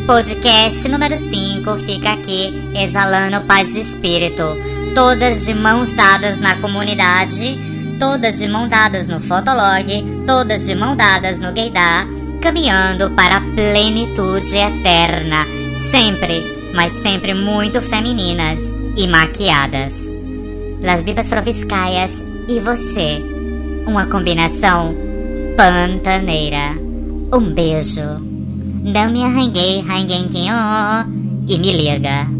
Podcast 0.05 0.87
número 0.87 1.17
5 1.17 1.75
fica 1.77 2.13
aqui 2.13 2.53
exalando 2.75 3.45
paz 3.45 3.73
de 3.73 3.81
espírito. 3.81 4.57
Todas 4.93 5.45
de 5.45 5.53
mãos 5.53 5.89
dadas 5.91 6.39
na 6.39 6.55
comunidade, 6.55 7.57
todas 7.99 8.37
de 8.37 8.47
mãos 8.47 8.69
dadas 8.69 9.07
no 9.07 9.19
Fotolog, 9.19 10.23
todas 10.27 10.65
de 10.65 10.75
mãos 10.75 10.95
dadas 10.95 11.39
no 11.39 11.51
Gaydar, 11.51 12.05
caminhando 12.41 13.11
para 13.11 13.37
a 13.37 13.41
plenitude 13.41 14.55
eterna. 14.55 15.47
Sempre, 15.89 16.43
mas 16.73 16.93
sempre 17.01 17.33
muito 17.33 17.81
femininas 17.81 18.59
e 18.95 19.07
maquiadas. 19.07 20.02
Las 20.83 21.01
Bibas 21.03 21.29
Proviscaias 21.29 22.11
e 22.49 22.59
você. 22.59 23.23
Uma 23.87 24.05
combinação 24.05 24.93
pantaneira. 25.55 26.77
Um 27.33 27.53
beijo. 27.53 28.01
Não 28.83 29.09
me 29.09 29.23
arranhei, 29.23 29.79
arranhei, 29.79 31.05
e 31.47 31.57
me 31.57 31.71
liga. 31.71 32.32